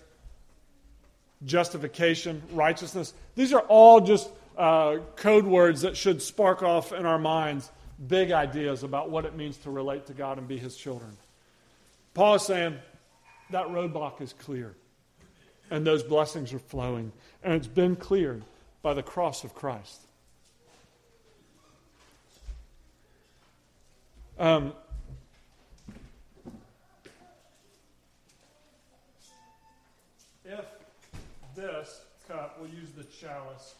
justification, 1.43 2.43
righteousness. 2.51 3.15
These 3.33 3.53
are 3.53 3.61
all 3.61 4.01
just 4.01 4.29
uh, 4.55 4.97
code 5.15 5.47
words 5.47 5.81
that 5.81 5.97
should 5.97 6.21
spark 6.21 6.61
off 6.61 6.91
in 6.91 7.07
our 7.07 7.17
minds 7.17 7.71
big 8.07 8.31
ideas 8.31 8.83
about 8.83 9.09
what 9.09 9.25
it 9.25 9.35
means 9.35 9.57
to 9.57 9.71
relate 9.71 10.05
to 10.05 10.13
God 10.13 10.37
and 10.37 10.47
be 10.47 10.59
His 10.59 10.77
children. 10.77 11.17
Paul 12.13 12.35
is 12.35 12.43
saying 12.43 12.77
that 13.49 13.65
roadblock 13.69 14.21
is 14.21 14.33
clear, 14.33 14.75
and 15.71 15.87
those 15.87 16.03
blessings 16.03 16.53
are 16.53 16.59
flowing, 16.59 17.11
and 17.41 17.55
it's 17.55 17.65
been 17.65 17.95
cleared 17.95 18.43
by 18.83 18.93
the 18.93 19.01
cross 19.01 19.43
of 19.43 19.55
Christ. 19.55 20.01
Um, 24.39 24.73
if 30.45 30.65
this 31.55 32.01
cup, 32.27 32.57
we'll 32.59 32.69
use 32.69 32.91
the 32.95 33.03
chalice. 33.03 33.73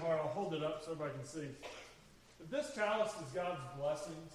hard. 0.00 0.18
I'll 0.18 0.28
hold 0.28 0.54
it 0.54 0.62
up 0.62 0.82
so 0.82 0.92
everybody 0.92 1.18
can 1.18 1.26
see. 1.26 1.48
But 2.38 2.50
this 2.50 2.74
chalice 2.74 3.12
is 3.12 3.32
God's 3.34 3.60
blessings, 3.78 4.32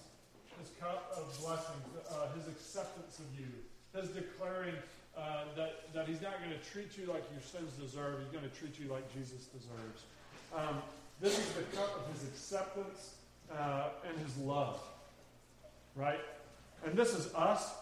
His 0.60 0.70
cup 0.78 1.12
of 1.16 1.26
blessings, 1.42 1.84
uh, 2.10 2.28
His 2.38 2.46
acceptance 2.46 3.18
of 3.18 3.26
you, 3.38 3.50
His 3.98 4.10
declaring 4.10 4.74
uh, 5.18 5.44
that, 5.56 5.92
that 5.92 6.06
He's 6.06 6.22
not 6.22 6.38
going 6.38 6.54
to 6.54 6.70
treat 6.70 6.96
you 6.96 7.06
like 7.06 7.24
your 7.32 7.42
sins 7.42 7.72
deserve. 7.82 8.20
He's 8.20 8.30
going 8.30 8.48
to 8.48 8.56
treat 8.56 8.78
you 8.78 8.86
like 8.92 9.12
Jesus 9.12 9.46
deserves. 9.50 10.06
Um, 10.54 10.82
this 11.20 11.38
is 11.38 11.52
the 11.54 11.62
cup 11.76 11.96
of 11.96 12.14
His 12.14 12.28
acceptance 12.28 13.14
uh, 13.56 13.88
and 14.08 14.18
His 14.18 14.36
love, 14.38 14.80
right? 15.96 16.20
And 16.84 16.96
this 16.96 17.14
is 17.14 17.34
us. 17.34 17.72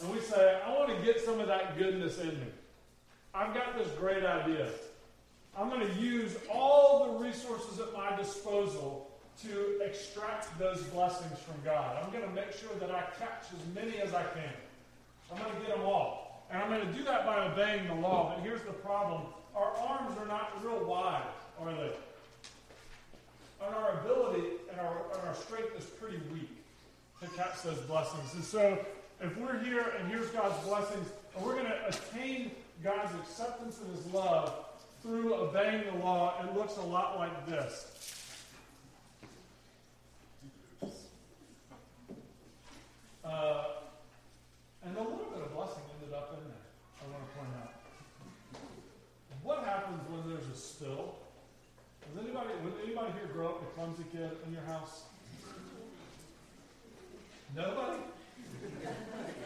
And 0.00 0.12
we 0.12 0.20
say, 0.20 0.60
I 0.64 0.74
want 0.74 0.96
to 0.96 1.04
get 1.04 1.20
some 1.20 1.38
of 1.40 1.46
that 1.46 1.78
goodness 1.78 2.18
in 2.18 2.28
me. 2.28 2.46
I've 3.34 3.54
got 3.54 3.76
this 3.76 3.88
great 3.98 4.24
idea. 4.24 4.68
I'm 5.56 5.68
going 5.68 5.86
to 5.86 5.94
use 5.94 6.36
all 6.52 7.18
the 7.18 7.24
resources 7.24 7.78
at 7.78 7.92
my 7.92 8.16
disposal 8.16 9.10
to 9.42 9.80
extract 9.84 10.58
those 10.58 10.82
blessings 10.84 11.38
from 11.38 11.54
God. 11.64 12.02
I'm 12.02 12.10
going 12.10 12.24
to 12.24 12.34
make 12.34 12.52
sure 12.52 12.70
that 12.80 12.90
I 12.90 13.02
catch 13.18 13.44
as 13.52 13.74
many 13.74 13.98
as 13.98 14.14
I 14.14 14.22
can. 14.22 14.52
I'm 15.30 15.38
going 15.38 15.54
to 15.54 15.66
get 15.66 15.76
them 15.76 15.86
all. 15.86 16.44
And 16.50 16.62
I'm 16.62 16.68
going 16.68 16.86
to 16.86 16.92
do 16.92 17.04
that 17.04 17.24
by 17.24 17.46
obeying 17.46 17.88
the 17.88 17.94
law. 17.94 18.34
But 18.34 18.44
here's 18.44 18.62
the 18.62 18.72
problem 18.72 19.22
our 19.56 19.72
arms 19.76 20.16
are 20.18 20.26
not 20.26 20.62
real 20.64 20.84
wide, 20.84 21.24
are 21.60 21.72
they? 21.74 21.92
And 23.64 23.74
our 23.74 24.00
ability 24.00 24.46
and 24.70 24.80
our, 24.80 25.02
and 25.14 25.28
our 25.28 25.34
strength 25.34 25.78
is 25.78 25.84
pretty 25.84 26.18
weak 26.32 26.50
to 27.20 27.28
catch 27.36 27.62
those 27.62 27.78
blessings. 27.80 28.34
And 28.34 28.44
so, 28.44 28.84
if 29.20 29.36
we're 29.36 29.58
here 29.62 29.92
and 29.98 30.08
here's 30.08 30.28
God's 30.30 30.58
blessings, 30.66 31.08
and 31.36 31.44
we're 31.44 31.54
going 31.54 31.66
to 31.66 31.88
attain 31.88 32.50
God's 32.82 33.14
acceptance 33.14 33.78
and 33.80 33.96
His 33.96 34.06
love, 34.12 34.52
through 35.02 35.34
obeying 35.34 35.84
the 35.92 36.04
law, 36.04 36.34
it 36.42 36.56
looks 36.56 36.76
a 36.76 36.82
lot 36.82 37.18
like 37.18 37.46
this. 37.46 37.86
Uh, 43.24 43.64
and 44.84 44.96
a 44.96 45.00
little 45.00 45.30
bit 45.34 45.42
of 45.42 45.54
blessing 45.54 45.82
ended 45.98 46.14
up 46.16 46.38
in 46.38 46.44
there, 46.48 46.66
I 47.00 47.10
want 47.10 47.22
to 47.26 47.38
point 47.38 47.50
out. 47.62 47.74
What 49.42 49.64
happens 49.64 50.00
when 50.08 50.28
there's 50.28 50.46
a 50.46 50.56
spill? 50.56 51.16
Does 52.02 52.24
anybody, 52.24 52.50
would 52.62 52.74
anybody 52.84 53.12
here 53.12 53.21
grow 53.32 53.48
up 53.48 53.62
a 53.62 53.66
clumsy 53.74 54.04
kid 54.12 54.30
in 54.46 54.52
your 54.52 54.62
house? 54.62 55.02
Nobody? 57.56 57.98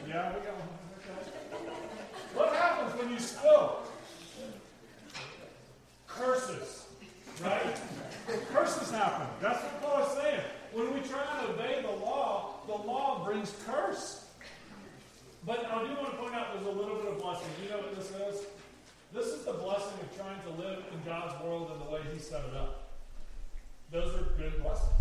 Yeah, 0.09 0.33
we 0.35 0.41
got 0.41 0.55
one. 0.55 0.69
Okay. 0.99 1.73
What 2.35 2.55
happens 2.55 3.01
when 3.01 3.13
you 3.13 3.19
spill? 3.19 3.87
curses, 6.17 6.87
right? 7.43 7.77
curses 8.53 8.91
happen. 8.91 9.27
That's 9.41 9.63
what 9.63 9.83
Paul 9.83 10.07
is 10.07 10.13
saying. 10.13 10.41
When 10.73 10.95
we 10.95 11.01
try 11.01 11.23
to 11.43 11.51
obey 11.53 11.83
the 11.83 12.05
law, 12.05 12.61
the 12.67 12.73
law 12.73 13.25
brings 13.25 13.55
curse. 13.67 14.25
But 15.45 15.65
I 15.67 15.87
do 15.87 15.95
want 15.95 16.11
to 16.11 16.17
point 16.17 16.35
out 16.35 16.55
there's 16.55 16.67
a 16.67 16.79
little 16.79 16.97
bit 16.97 17.07
of 17.07 17.19
blessing. 17.21 17.47
Do 17.59 17.65
you 17.65 17.71
know 17.71 17.79
what 17.79 17.95
this 17.95 18.11
is? 18.11 18.47
This 19.13 19.27
is 19.27 19.45
the 19.45 19.53
blessing 19.53 19.95
of 20.01 20.17
trying 20.17 20.41
to 20.43 20.63
live 20.63 20.85
in 20.93 21.01
God's 21.05 21.41
world 21.45 21.71
in 21.73 21.79
the 21.85 21.93
way 21.93 22.01
He 22.13 22.19
set 22.19 22.41
it 22.45 22.57
up. 22.57 22.86
Those 23.91 24.15
are 24.15 24.25
good 24.37 24.63
blessings. 24.63 24.93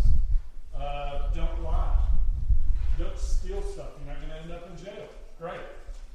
Uh, 0.74 1.30
don't 1.34 1.62
lie. 1.62 1.96
Don't 2.98 3.18
steal 3.18 3.62
stuff. 3.62 3.88
You're 3.98 4.14
not 4.14 4.20
going 4.20 4.30
to 4.30 4.42
end 4.42 4.52
up 4.52 4.70
in 4.70 4.84
jail. 4.84 5.08
Great. 5.40 5.60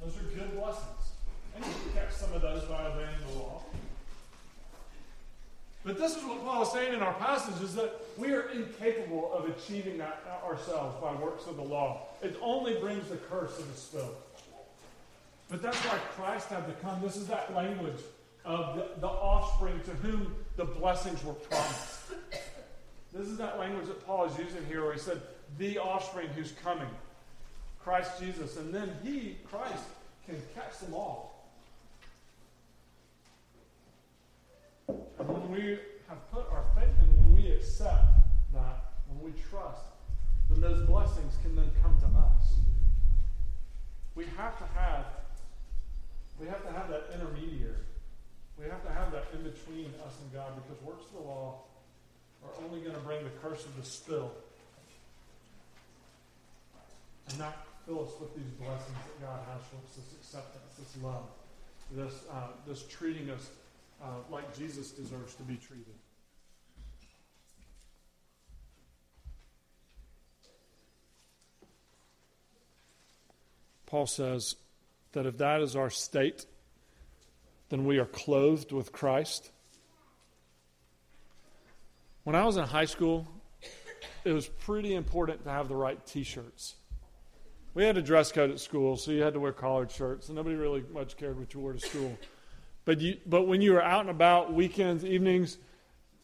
Those 0.02 0.16
are 0.16 0.22
good 0.34 0.58
blessings. 0.58 1.12
And 1.54 1.64
you 1.64 1.72
can 1.72 2.02
catch 2.02 2.12
some 2.12 2.32
of 2.32 2.42
those 2.42 2.64
by 2.64 2.86
obeying 2.86 3.08
the 3.28 3.38
law. 3.38 3.62
But 5.84 5.98
this 5.98 6.16
is 6.16 6.24
what 6.24 6.44
Paul 6.44 6.62
is 6.62 6.70
saying 6.70 6.94
in 6.94 7.02
our 7.02 7.14
passage 7.14 7.60
is 7.62 7.74
that 7.74 8.00
we 8.16 8.32
are 8.32 8.48
incapable 8.50 9.32
of 9.34 9.48
achieving 9.48 9.98
that 9.98 10.22
ourselves 10.44 10.96
by 11.00 11.12
works 11.14 11.46
of 11.46 11.56
the 11.56 11.62
law. 11.62 12.02
It 12.22 12.36
only 12.40 12.74
brings 12.76 13.08
the 13.08 13.16
curse 13.16 13.58
of 13.58 13.70
the 13.70 13.78
spill. 13.78 14.14
But 15.50 15.60
that's 15.60 15.78
why 15.78 15.98
Christ 16.16 16.48
had 16.48 16.66
to 16.66 16.72
come. 16.74 17.00
This 17.02 17.16
is 17.16 17.26
that 17.26 17.54
language 17.54 18.00
of 18.44 18.76
the, 18.76 18.88
the 19.00 19.08
offspring 19.08 19.80
to 19.84 19.90
whom 19.90 20.34
the 20.56 20.64
blessings 20.64 21.22
were 21.24 21.34
promised. 21.34 22.11
This 23.12 23.28
is 23.28 23.36
that 23.38 23.58
language 23.58 23.86
that 23.86 24.06
Paul 24.06 24.24
is 24.24 24.38
using 24.38 24.64
here 24.66 24.82
where 24.84 24.94
he 24.94 24.98
said, 24.98 25.20
the 25.58 25.78
offspring 25.78 26.28
who's 26.28 26.52
coming. 26.64 26.88
Christ 27.82 28.18
Jesus. 28.20 28.56
And 28.56 28.72
then 28.72 28.90
he, 29.02 29.36
Christ, 29.44 29.84
can 30.26 30.36
catch 30.54 30.78
them 30.78 30.94
all. 30.94 31.50
And 34.88 35.28
when 35.28 35.50
we 35.50 35.78
have 36.08 36.30
put 36.32 36.50
our 36.50 36.64
faith 36.74 36.94
in, 37.02 37.16
when 37.16 37.42
we 37.42 37.50
accept 37.52 38.04
that, 38.54 38.92
when 39.08 39.32
we 39.32 39.38
trust, 39.50 39.84
then 40.50 40.60
those 40.60 40.86
blessings 40.86 41.34
can 41.42 41.54
then 41.56 41.70
come 41.82 41.96
to 42.00 42.18
us. 42.18 42.54
we 44.14 44.24
have 44.36 44.58
to 44.58 44.64
have 44.78 45.06
we 46.40 46.48
have 46.48 46.64
to 46.66 46.72
have 46.72 46.88
that 46.88 47.10
intermediary. 47.14 47.76
We 48.58 48.64
have 48.64 48.82
to 48.84 48.92
have 48.92 49.12
that 49.12 49.26
in 49.32 49.42
between 49.42 49.92
us 50.04 50.14
and 50.20 50.32
God 50.32 50.52
because 50.56 50.82
works 50.82 51.04
of 51.06 51.22
the 51.22 51.28
law 51.28 51.60
are 52.44 52.64
only 52.64 52.80
going 52.80 52.94
to 52.94 53.00
bring 53.00 53.22
the 53.24 53.30
curse 53.42 53.64
of 53.64 53.76
the 53.76 53.84
spill 53.84 54.32
and 57.28 57.38
not 57.38 57.66
fill 57.86 58.04
us 58.04 58.12
with 58.20 58.34
these 58.34 58.50
blessings 58.58 58.96
that 58.96 59.26
God 59.26 59.40
has 59.52 59.62
for 59.68 59.76
us, 59.76 59.96
this 59.96 60.12
acceptance, 60.20 60.72
this 60.78 61.02
love, 61.02 61.24
this, 61.92 62.14
uh, 62.32 62.48
this 62.66 62.84
treating 62.88 63.30
us 63.30 63.50
uh, 64.02 64.06
like 64.30 64.56
Jesus 64.56 64.90
deserves 64.90 65.34
to 65.34 65.42
be 65.42 65.56
treated. 65.56 65.94
Paul 73.86 74.06
says 74.06 74.56
that 75.12 75.26
if 75.26 75.36
that 75.36 75.60
is 75.60 75.76
our 75.76 75.90
state, 75.90 76.46
then 77.68 77.84
we 77.84 77.98
are 77.98 78.06
clothed 78.06 78.72
with 78.72 78.90
Christ. 78.90 79.50
When 82.24 82.36
I 82.36 82.44
was 82.44 82.56
in 82.56 82.64
high 82.64 82.84
school, 82.84 83.26
it 84.24 84.32
was 84.32 84.46
pretty 84.46 84.94
important 84.94 85.44
to 85.44 85.50
have 85.50 85.68
the 85.68 85.76
right 85.76 86.04
t 86.06 86.22
shirts. 86.22 86.74
We 87.74 87.84
had 87.84 87.96
a 87.96 88.02
dress 88.02 88.30
code 88.30 88.50
at 88.50 88.60
school, 88.60 88.96
so 88.96 89.12
you 89.12 89.22
had 89.22 89.34
to 89.34 89.40
wear 89.40 89.52
collared 89.52 89.90
shirts, 89.90 90.28
and 90.28 90.36
nobody 90.36 90.54
really 90.54 90.84
much 90.92 91.16
cared 91.16 91.38
what 91.38 91.54
you 91.54 91.60
wore 91.60 91.72
to 91.72 91.80
school. 91.80 92.16
But, 92.84 93.00
you, 93.00 93.16
but 93.26 93.46
when 93.46 93.62
you 93.62 93.72
were 93.72 93.82
out 93.82 94.00
and 94.02 94.10
about, 94.10 94.52
weekends, 94.52 95.04
evenings, 95.04 95.56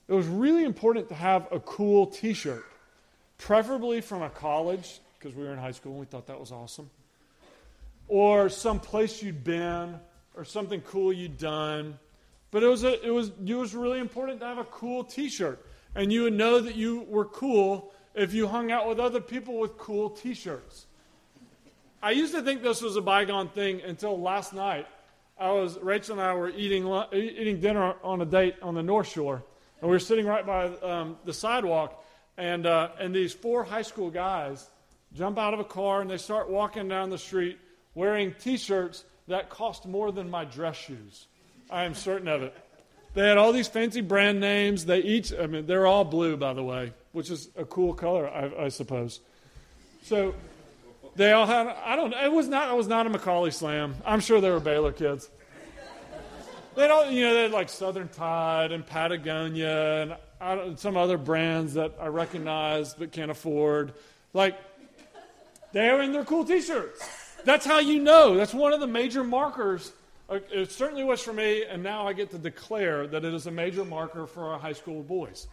it 0.09 0.13
was 0.13 0.27
really 0.27 0.65
important 0.65 1.09
to 1.09 1.15
have 1.15 1.49
a 1.51 1.61
cool 1.61 2.07
t 2.07 2.33
shirt, 2.33 2.65
preferably 3.39 4.01
from 4.01 4.23
a 4.23 4.31
college, 4.31 5.01
because 5.19 5.35
we 5.35 5.45
were 5.45 5.53
in 5.53 5.59
high 5.59 5.73
school 5.73 5.93
and 5.93 6.01
we 6.01 6.07
thought 6.07 6.27
that 6.27 6.39
was 6.39 6.53
awesome 6.53 6.91
or 8.09 8.49
some 8.49 8.81
place 8.81 9.23
you'd 9.23 9.45
been 9.45 10.01
or 10.35 10.45
something 10.45 10.81
cool 10.81 11.13
you'd 11.13 11.39
done. 11.39 11.99
But 12.51 12.63
it 12.63 12.67
was, 12.67 12.83
a, 12.83 13.07
it, 13.07 13.11
was, 13.11 13.31
it 13.45 13.55
was 13.55 13.75
really 13.75 14.01
important 14.01 14.41
to 14.41 14.47
have 14.47 14.59
a 14.59 14.65
cool 14.65 15.05
t 15.05 15.29
shirt. 15.29 15.65
And 15.95 16.13
you 16.13 16.25
would 16.25 16.35
know 16.35 16.61
that 16.61 16.77
you 16.77 17.07
were 17.09 17.25
cool 17.25 17.93
if 18.15 18.35
you 18.35 18.49
hung 18.49 18.71
out 18.71 18.89
with 18.89 18.99
other 18.99 19.21
people 19.21 19.59
with 19.59 19.79
cool 19.79 20.11
t 20.11 20.35
shirts. 20.35 20.87
I 22.03 22.13
used 22.13 22.35
to 22.35 22.43
think 22.43 22.63
this 22.63 22.81
was 22.81 22.97
a 22.97 23.01
bygone 23.01 23.49
thing 23.49 23.81
until 23.83 24.21
last 24.21 24.53
night. 24.53 24.87
I 25.39 25.51
was 25.53 25.79
Rachel 25.79 26.19
and 26.19 26.23
I 26.23 26.35
were 26.35 26.51
eating 26.51 26.87
eating 27.13 27.61
dinner 27.61 27.95
on 28.03 28.21
a 28.21 28.27
date 28.27 28.57
on 28.63 28.75
the 28.75 28.83
North 28.83 29.09
Shore, 29.09 29.43
and 29.81 29.89
we 29.89 29.95
were 29.95 30.01
sitting 30.01 30.27
right 30.27 30.45
by 30.45 30.67
um, 30.79 31.17
the 31.25 31.33
sidewalk, 31.33 32.05
and 32.37 32.67
uh, 32.67 32.91
and 32.99 33.15
these 33.15 33.33
four 33.33 33.65
high 33.65 33.83
school 33.83 34.11
guys 34.11 34.69
jump 35.15 35.39
out 35.39 35.55
of 35.55 35.61
a 35.61 35.65
car 35.65 36.01
and 36.01 36.11
they 36.11 36.19
start 36.19 36.51
walking 36.51 36.89
down 36.89 37.11
the 37.11 37.19
street 37.19 37.59
wearing 37.95 38.35
t 38.39 38.57
shirts 38.57 39.05
that 39.27 39.51
cost 39.51 39.87
more 39.87 40.13
than 40.13 40.29
my 40.31 40.45
dress 40.45 40.77
shoes. 40.77 41.27
I 41.71 41.85
am 41.85 41.95
certain 41.95 42.29
of 42.29 42.43
it. 42.43 42.55
They 43.19 43.27
had 43.27 43.37
all 43.37 43.51
these 43.53 43.67
fancy 43.67 44.01
brand 44.01 44.39
names. 44.39 44.85
They 44.85 45.01
each, 45.01 45.33
I 45.35 45.49
mean, 45.49 45.67
they're 45.67 45.89
all 45.89 46.05
blue, 46.05 46.37
by 46.37 46.53
the 46.53 46.63
way, 46.63 46.93
which 47.11 47.31
is 47.31 47.49
a 47.57 47.65
cool 47.65 47.93
color, 47.93 48.29
I, 48.29 48.67
I 48.67 48.69
suppose. 48.69 49.19
So 50.05 50.37
they 51.17 51.33
all 51.33 51.45
had, 51.45 51.67
I 51.67 51.97
don't 51.97 52.11
know, 52.11 52.25
it 52.25 52.31
was 52.31 52.47
not, 52.47 52.71
it 52.71 52.77
was 52.77 52.87
not 52.87 53.09
a 53.09 53.11
McCallie 53.11 53.53
slam. 53.53 53.97
I'm 54.07 54.21
sure 54.21 54.41
they 54.41 54.51
were 54.51 54.61
Baylor 54.61 54.93
kids. 54.93 55.29
They 56.77 56.89
all, 56.89 57.11
you 57.11 57.25
know, 57.25 57.35
they 57.35 57.43
had 57.43 57.51
like 57.51 57.71
Southern 57.71 58.07
Tide 58.07 58.71
and 58.71 58.87
Patagonia 58.87 60.17
and 60.41 60.79
some 60.79 60.97
other 60.97 61.19
brands 61.19 61.75
that 61.75 61.95
I 62.01 62.07
recognize 62.07 62.95
but 62.95 63.11
can't 63.11 63.33
afford. 63.33 63.95
Like, 64.33 64.57
they 65.73 65.91
were 65.91 66.03
in 66.03 66.13
their 66.13 66.25
cool 66.25 66.45
t 66.45 66.61
shirts. 66.61 67.05
That's 67.45 67.67
how 67.67 67.81
you 67.81 67.99
know. 67.99 68.37
That's 68.37 68.55
one 68.55 68.73
of 68.73 68.79
the 68.79 68.87
major 68.87 69.25
markers. 69.25 69.91
It 70.31 70.71
certainly 70.71 71.05
was 71.05 71.23
for 71.23 71.33
me, 71.33 71.65
and 71.65 71.83
now 71.83 72.07
I 72.07 72.13
get 72.13 72.31
to 72.33 72.39
declare 72.39 73.07
that 73.07 73.25
it 73.25 73.33
is 73.33 73.47
a 73.47 73.51
major 73.51 73.85
marker 73.85 74.27
for 74.27 74.53
our 74.53 74.59
high 74.59 74.75
school 74.75 75.03
boys. 75.03 75.49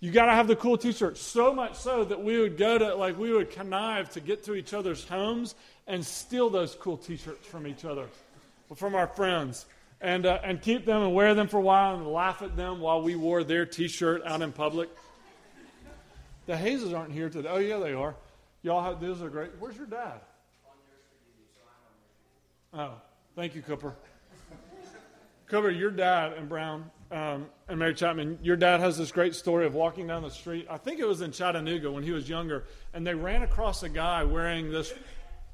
You 0.00 0.10
got 0.10 0.26
to 0.26 0.32
have 0.32 0.46
the 0.46 0.56
cool 0.56 0.76
T-shirts. 0.76 1.20
So 1.20 1.54
much 1.54 1.76
so 1.76 2.04
that 2.04 2.22
we 2.22 2.38
would 2.38 2.56
go 2.56 2.78
to, 2.78 2.94
like, 2.94 3.18
we 3.18 3.32
would 3.32 3.50
connive 3.50 4.10
to 4.10 4.20
get 4.20 4.44
to 4.44 4.54
each 4.54 4.74
other's 4.74 5.06
homes 5.06 5.54
and 5.86 6.04
steal 6.04 6.50
those 6.50 6.74
cool 6.74 6.96
T-shirts 6.98 7.46
from 7.46 7.66
each 7.66 7.84
other, 7.84 8.06
from 8.76 8.94
our 8.94 9.06
friends, 9.06 9.66
and 10.00 10.24
uh, 10.24 10.38
and 10.42 10.62
keep 10.62 10.86
them 10.86 11.02
and 11.02 11.14
wear 11.14 11.34
them 11.34 11.48
for 11.48 11.58
a 11.58 11.62
while 11.62 11.96
and 11.96 12.06
laugh 12.06 12.42
at 12.42 12.56
them 12.56 12.80
while 12.80 13.02
we 13.02 13.16
wore 13.16 13.44
their 13.44 13.66
T-shirt 13.66 14.22
out 14.24 14.40
in 14.40 14.52
public. 14.52 14.88
The 16.46 16.56
Hazes 16.56 16.94
aren't 16.94 17.12
here 17.12 17.28
today. 17.28 17.48
Oh 17.50 17.58
yeah, 17.58 17.78
they 17.78 17.92
are. 17.92 18.14
Y'all 18.62 18.82
have 18.82 19.00
these 19.00 19.22
are 19.22 19.28
great. 19.28 19.50
Where's 19.58 19.76
your 19.76 19.86
dad? 19.86 20.20
Oh, 22.72 22.92
thank 23.34 23.54
you, 23.54 23.62
Cooper. 23.62 23.94
Cooper, 25.50 25.68
your 25.68 25.90
dad 25.90 26.34
and 26.34 26.48
Brown 26.48 26.88
um, 27.10 27.46
and 27.68 27.76
Mary 27.76 27.92
Chapman, 27.92 28.38
your 28.40 28.54
dad 28.54 28.78
has 28.78 28.96
this 28.96 29.10
great 29.10 29.34
story 29.34 29.66
of 29.66 29.74
walking 29.74 30.06
down 30.06 30.22
the 30.22 30.30
street. 30.30 30.64
I 30.70 30.76
think 30.76 31.00
it 31.00 31.08
was 31.08 31.22
in 31.22 31.32
Chattanooga 31.32 31.90
when 31.90 32.04
he 32.04 32.12
was 32.12 32.28
younger, 32.28 32.66
and 32.94 33.04
they 33.04 33.14
ran 33.16 33.42
across 33.42 33.82
a 33.82 33.88
guy 33.88 34.22
wearing 34.22 34.70
this 34.70 34.94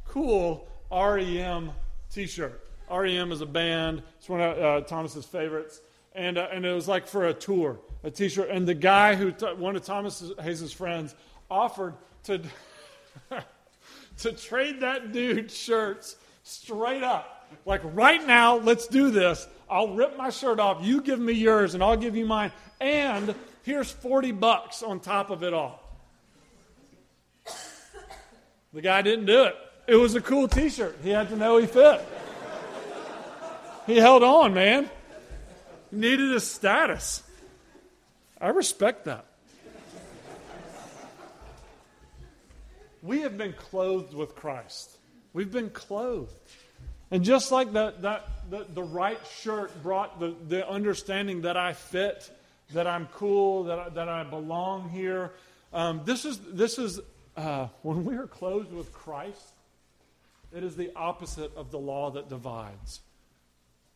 cool 0.07 0.69
REM 0.93 1.73
t 2.13 2.27
shirt. 2.27 2.63
REM 2.91 3.33
is 3.33 3.41
a 3.41 3.47
band, 3.47 4.03
it's 4.19 4.29
one 4.29 4.43
of 4.43 4.59
uh, 4.59 4.87
Thomas's 4.87 5.25
favorites. 5.25 5.81
And, 6.15 6.37
uh, 6.37 6.49
and 6.53 6.67
it 6.67 6.73
was 6.73 6.89
like 6.89 7.07
for 7.07 7.29
a 7.29 7.35
tour, 7.35 7.79
a 8.05 8.11
t 8.11 8.29
shirt. 8.29 8.51
And 8.51 8.69
the 8.69 8.75
guy 8.75 9.15
who, 9.15 9.33
t- 9.33 9.47
one 9.47 9.77
of 9.77 9.83
Thomas 9.83 10.31
Hayes' 10.43 10.75
friends, 10.75 11.15
offered 11.51 11.95
to, 12.25 12.43
to 14.19 14.33
trade 14.33 14.81
that 14.81 15.13
dude 15.13 15.51
shirts 15.51 16.17
straight 16.47 17.03
up. 17.03 17.49
Like, 17.65 17.81
right 17.85 18.25
now, 18.27 18.57
let's 18.57 18.87
do 18.87 19.11
this. 19.11 19.47
I'll 19.69 19.95
rip 19.95 20.17
my 20.17 20.31
shirt 20.31 20.61
off. 20.61 20.79
You 20.83 21.01
give 21.01 21.19
me 21.19 21.33
yours, 21.33 21.75
and 21.75 21.83
I'll 21.83 21.97
give 21.97 22.17
you 22.17 22.25
mine. 22.25 22.53
And 22.81 23.35
here's 23.63 23.91
40 23.91 24.33
bucks 24.33 24.83
on 24.83 25.01
top 25.01 25.31
of 25.31 25.43
it 25.43 25.53
all. 25.53 25.83
The 28.73 28.83
guy 28.83 29.03
didn't 29.03 29.27
do 29.27 29.45
it. 29.45 29.57
It 29.87 29.97
was 29.97 30.15
a 30.15 30.21
cool 30.21 30.49
t 30.49 30.69
shirt. 30.69 30.99
He 31.03 31.11
had 31.11 31.29
to 31.31 31.37
know 31.37 31.57
he 31.59 31.67
fit. 31.67 32.05
He 33.87 33.97
held 33.97 34.23
on, 34.23 34.53
man. 34.53 34.91
He 35.91 35.97
needed 35.97 36.33
his 36.33 36.45
status. 36.45 37.23
I 38.41 38.49
respect 38.49 39.05
that. 39.07 39.25
We 43.03 43.21
have 43.21 43.39
been 43.39 43.53
clothed 43.53 44.13
with 44.13 44.35
Christ. 44.35 44.96
We've 45.37 45.53
been 45.53 45.69
clothed. 45.69 46.33
And 47.11 47.23
just 47.23 47.53
like 47.53 47.71
the, 47.71 47.93
that, 48.01 48.27
the, 48.49 48.65
the 48.73 48.83
right 48.83 49.21
shirt 49.39 49.83
brought 49.83 50.19
the, 50.19 50.35
the 50.49 50.67
understanding 50.67 51.43
that 51.43 51.59
I 51.59 51.75
fit, 51.75 52.31
that 52.73 52.87
I'm 52.87 53.07
cool, 53.13 53.65
that 53.65 53.79
I, 53.79 53.89
that 53.91 54.09
I 54.09 54.25
belong 54.25 54.89
here, 54.89 55.33
um, 55.75 56.01
this 56.07 56.25
is, 56.25 56.39
this 56.39 56.79
is 56.79 57.01
uh, 57.37 57.69
when 57.83 58.07
we 58.07 58.17
are 58.17 58.27
clothed 58.27 58.73
with 58.73 58.95
Christ, 58.95 59.53
it 60.55 60.65
is 60.65 60.75
the 60.75 60.91
opposite 60.97 61.55
of 61.55 61.71
the 61.71 61.79
law 61.79 62.11
that 62.13 62.31
divides. 62.31 63.01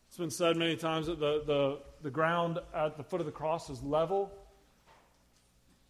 It's 0.09 0.17
been 0.17 0.29
said 0.29 0.57
many 0.57 0.75
times 0.75 1.07
that 1.07 1.19
the, 1.19 1.41
the, 1.43 1.79
the 2.03 2.11
ground 2.11 2.59
at 2.71 2.97
the 2.97 3.03
foot 3.03 3.19
of 3.19 3.25
the 3.25 3.31
cross 3.31 3.67
is 3.71 3.81
level. 3.81 4.31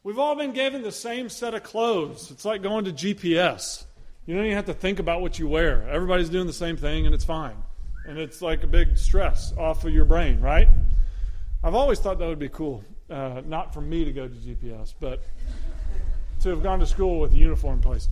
We've 0.01 0.17
all 0.17 0.35
been 0.35 0.53
given 0.53 0.81
the 0.81 0.93
same 0.93 1.27
set 1.27 1.53
of 1.53 1.63
clothes. 1.63 2.31
It's 2.31 2.45
like 2.45 2.63
going 2.63 2.85
to 2.85 2.93
GPS. 2.93 3.83
You 4.25 4.35
don't 4.35 4.45
even 4.45 4.55
have 4.55 4.65
to 4.65 4.73
think 4.73 4.99
about 4.99 5.21
what 5.21 5.39
you 5.39 5.47
wear. 5.47 5.87
Everybody's 5.89 6.29
doing 6.29 6.47
the 6.47 6.53
same 6.53 6.77
thing, 6.77 7.05
and 7.05 7.15
it's 7.15 7.25
fine. 7.25 7.55
And 8.05 8.17
it's 8.17 8.41
like 8.41 8.63
a 8.63 8.67
big 8.67 8.97
stress 8.97 9.53
off 9.57 9.83
of 9.83 9.93
your 9.93 10.05
brain, 10.05 10.39
right? 10.39 10.67
I've 11.63 11.75
always 11.75 11.99
thought 11.99 12.19
that 12.19 12.27
would 12.27 12.39
be 12.39 12.49
cool. 12.49 12.83
Uh, 13.09 13.41
not 13.45 13.73
for 13.73 13.81
me 13.81 14.05
to 14.05 14.11
go 14.11 14.27
to 14.27 14.33
GPS, 14.33 14.93
but 14.99 15.23
to 16.41 16.49
have 16.49 16.63
gone 16.63 16.79
to 16.79 16.85
school 16.85 17.19
with 17.19 17.33
a 17.33 17.35
uniform 17.35 17.81
place. 17.81 18.07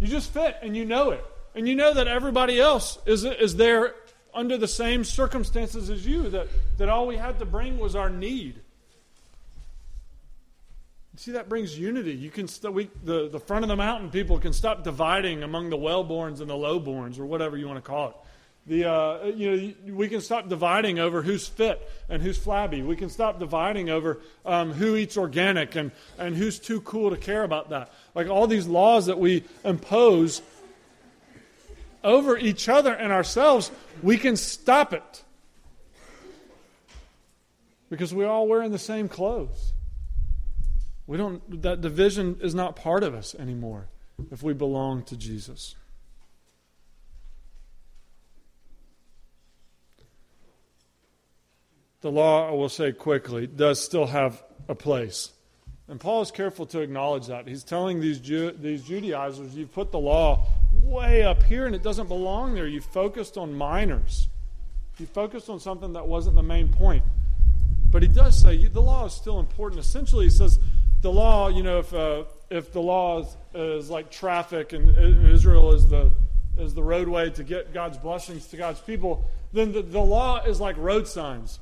You 0.00 0.06
just 0.06 0.32
fit, 0.32 0.56
and 0.62 0.76
you 0.76 0.84
know 0.84 1.10
it. 1.10 1.24
And 1.54 1.68
you 1.68 1.74
know 1.74 1.92
that 1.94 2.08
everybody 2.08 2.60
else 2.60 2.98
is, 3.06 3.24
is 3.24 3.56
there 3.56 3.94
under 4.34 4.56
the 4.56 4.68
same 4.68 5.04
circumstances 5.04 5.90
as 5.90 6.06
you, 6.06 6.30
that, 6.30 6.48
that 6.76 6.88
all 6.88 7.06
we 7.06 7.16
had 7.16 7.38
to 7.38 7.44
bring 7.44 7.78
was 7.78 7.96
our 7.96 8.10
need. 8.10 8.60
See, 11.18 11.32
that 11.32 11.48
brings 11.48 11.76
unity. 11.76 12.12
You 12.12 12.30
can 12.30 12.46
st- 12.46 12.72
we, 12.72 12.90
the, 13.02 13.28
the 13.28 13.40
front 13.40 13.64
of 13.64 13.68
the 13.68 13.74
mountain 13.74 14.08
people 14.08 14.38
can 14.38 14.52
stop 14.52 14.84
dividing 14.84 15.42
among 15.42 15.68
the 15.68 15.76
well-borns 15.76 16.40
and 16.40 16.48
the 16.48 16.54
low-borns, 16.54 17.18
or 17.18 17.26
whatever 17.26 17.56
you 17.56 17.66
want 17.66 17.76
to 17.76 17.90
call 17.90 18.10
it. 18.10 18.16
The, 18.66 18.88
uh, 18.88 19.24
you 19.24 19.74
know, 19.84 19.94
we 19.96 20.06
can 20.06 20.20
stop 20.20 20.48
dividing 20.48 21.00
over 21.00 21.20
who's 21.22 21.44
fit 21.48 21.90
and 22.08 22.22
who's 22.22 22.38
flabby. 22.38 22.82
We 22.82 22.94
can 22.94 23.08
stop 23.08 23.40
dividing 23.40 23.90
over 23.90 24.20
um, 24.46 24.72
who 24.72 24.94
eats 24.94 25.16
organic 25.16 25.74
and, 25.74 25.90
and 26.18 26.36
who's 26.36 26.60
too 26.60 26.82
cool 26.82 27.10
to 27.10 27.16
care 27.16 27.42
about 27.42 27.70
that. 27.70 27.92
Like 28.14 28.28
all 28.28 28.46
these 28.46 28.68
laws 28.68 29.06
that 29.06 29.18
we 29.18 29.42
impose 29.64 30.40
over 32.04 32.38
each 32.38 32.68
other 32.68 32.94
and 32.94 33.10
ourselves, 33.10 33.72
we 34.04 34.18
can 34.18 34.36
stop 34.36 34.92
it. 34.92 35.24
Because 37.90 38.14
we're 38.14 38.28
all 38.28 38.46
wearing 38.46 38.70
the 38.70 38.78
same 38.78 39.08
clothes. 39.08 39.72
We 41.08 41.16
don't, 41.16 41.62
that 41.62 41.80
division 41.80 42.38
is 42.42 42.54
not 42.54 42.76
part 42.76 43.02
of 43.02 43.14
us 43.14 43.34
anymore 43.34 43.88
if 44.30 44.42
we 44.42 44.52
belong 44.52 45.04
to 45.04 45.16
Jesus. 45.16 45.74
The 52.02 52.10
law, 52.10 52.46
I 52.46 52.52
will 52.52 52.68
say 52.68 52.92
quickly, 52.92 53.46
does 53.46 53.82
still 53.82 54.06
have 54.06 54.44
a 54.68 54.74
place. 54.74 55.32
And 55.88 55.98
Paul 55.98 56.20
is 56.20 56.30
careful 56.30 56.66
to 56.66 56.80
acknowledge 56.80 57.28
that. 57.28 57.48
He's 57.48 57.64
telling 57.64 58.00
these, 58.00 58.20
Ju- 58.20 58.52
these 58.52 58.84
Judaizers, 58.84 59.56
you've 59.56 59.72
put 59.72 59.90
the 59.90 59.98
law 59.98 60.46
way 60.82 61.22
up 61.22 61.42
here 61.42 61.64
and 61.64 61.74
it 61.74 61.82
doesn't 61.82 62.08
belong 62.08 62.54
there. 62.54 62.66
You 62.66 62.82
focused 62.82 63.38
on 63.38 63.54
minors, 63.54 64.28
you 64.98 65.06
focused 65.06 65.48
on 65.48 65.58
something 65.58 65.94
that 65.94 66.06
wasn't 66.06 66.36
the 66.36 66.42
main 66.42 66.68
point. 66.68 67.02
But 67.90 68.02
he 68.02 68.08
does 68.08 68.38
say 68.38 68.66
the 68.66 68.82
law 68.82 69.06
is 69.06 69.14
still 69.14 69.40
important. 69.40 69.80
Essentially, 69.80 70.26
he 70.26 70.30
says 70.30 70.58
the 71.00 71.12
law, 71.12 71.48
you 71.48 71.62
know, 71.62 71.78
if, 71.78 71.94
uh, 71.94 72.24
if 72.50 72.72
the 72.72 72.80
law 72.80 73.20
is, 73.20 73.36
is 73.54 73.90
like 73.90 74.10
traffic 74.10 74.72
and, 74.72 74.90
and 74.96 75.28
Israel 75.28 75.72
is 75.72 75.88
the, 75.88 76.10
is 76.56 76.74
the 76.74 76.82
roadway 76.82 77.30
to 77.30 77.44
get 77.44 77.72
God's 77.72 77.98
blessings 77.98 78.46
to 78.48 78.56
God's 78.56 78.80
people, 78.80 79.28
then 79.52 79.72
the, 79.72 79.82
the 79.82 80.00
law 80.00 80.42
is 80.44 80.60
like 80.60 80.76
road 80.76 81.06
signs 81.06 81.60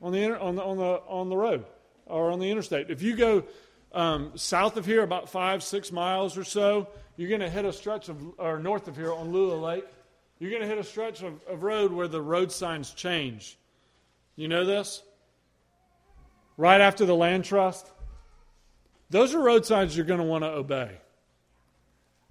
on 0.00 0.12
the, 0.12 0.38
on 0.38 0.56
the, 0.56 0.62
on 0.62 0.76
the, 0.76 1.02
on 1.08 1.28
the 1.28 1.36
road 1.36 1.64
or 2.06 2.30
on 2.30 2.38
the 2.38 2.50
interstate. 2.50 2.90
If 2.90 3.02
you 3.02 3.16
go 3.16 3.44
um, 3.92 4.32
south 4.36 4.76
of 4.76 4.86
here 4.86 5.02
about 5.02 5.28
five, 5.28 5.62
six 5.62 5.90
miles 5.90 6.38
or 6.38 6.44
so, 6.44 6.88
you're 7.16 7.28
going 7.28 7.40
to 7.40 7.50
hit 7.50 7.64
a 7.64 7.72
stretch 7.72 8.08
of, 8.08 8.16
or 8.38 8.58
north 8.58 8.88
of 8.88 8.96
here 8.96 9.12
on 9.12 9.32
Lula 9.32 9.54
Lake, 9.54 9.84
you're 10.38 10.50
going 10.50 10.62
to 10.62 10.68
hit 10.68 10.78
a 10.78 10.84
stretch 10.84 11.22
of, 11.22 11.42
of 11.44 11.62
road 11.62 11.92
where 11.92 12.08
the 12.08 12.20
road 12.20 12.50
signs 12.50 12.92
change. 12.92 13.58
You 14.34 14.48
know 14.48 14.64
this? 14.64 15.02
Right 16.62 16.80
after 16.80 17.04
the 17.04 17.16
land 17.16 17.44
trust. 17.44 17.90
Those 19.10 19.34
are 19.34 19.40
road 19.40 19.66
signs 19.66 19.96
you're 19.96 20.06
going 20.06 20.20
to 20.20 20.24
want 20.24 20.44
to 20.44 20.50
obey. 20.50 20.92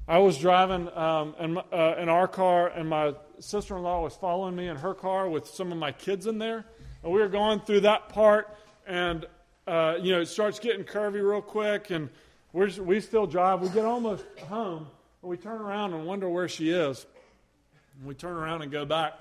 I 0.08 0.20
was 0.20 0.38
driving 0.38 0.88
um, 0.98 1.36
in, 1.38 1.58
uh, 1.58 1.96
in 2.00 2.08
our 2.08 2.30
car, 2.30 2.70
and 2.70 2.88
my 2.88 3.13
sister 3.39 3.76
in 3.76 3.84
law 3.84 4.02
was 4.02 4.15
following 4.15 4.56
me 4.56 4.70
in 4.70 4.78
her 4.78 4.94
car 4.94 5.28
with 5.28 5.48
some 5.48 5.70
of 5.74 5.78
my 5.78 5.91
kids 5.91 6.28
in 6.28 6.38
there. 6.38 6.63
And 7.04 7.12
we 7.12 7.20
were 7.20 7.28
going 7.28 7.60
through 7.60 7.82
that 7.82 8.08
part, 8.08 8.48
and 8.88 9.26
uh, 9.67 9.98
you 10.02 10.13
know, 10.13 10.22
it 10.22 10.28
starts 10.28 10.60
getting 10.60 10.86
curvy 10.86 11.15
real 11.15 11.41
quick, 11.41 11.89
and 11.89 12.08
we 12.54 12.67
we 12.80 13.02
still 13.02 13.28
drive. 13.28 13.60
We 13.60 13.67
get 13.67 13.84
almost 13.84 14.24
home, 14.48 14.88
and 15.22 15.30
we 15.30 15.36
turn 15.36 15.60
around 15.60 15.94
and 15.94 16.06
wonder 16.06 16.30
where 16.30 16.48
she 16.48 16.70
is. 16.70 17.06
And 17.98 18.08
we 18.08 18.13
turn 18.13 18.38
around 18.38 18.62
and 18.62 18.72
go 18.72 18.86
back, 18.86 19.12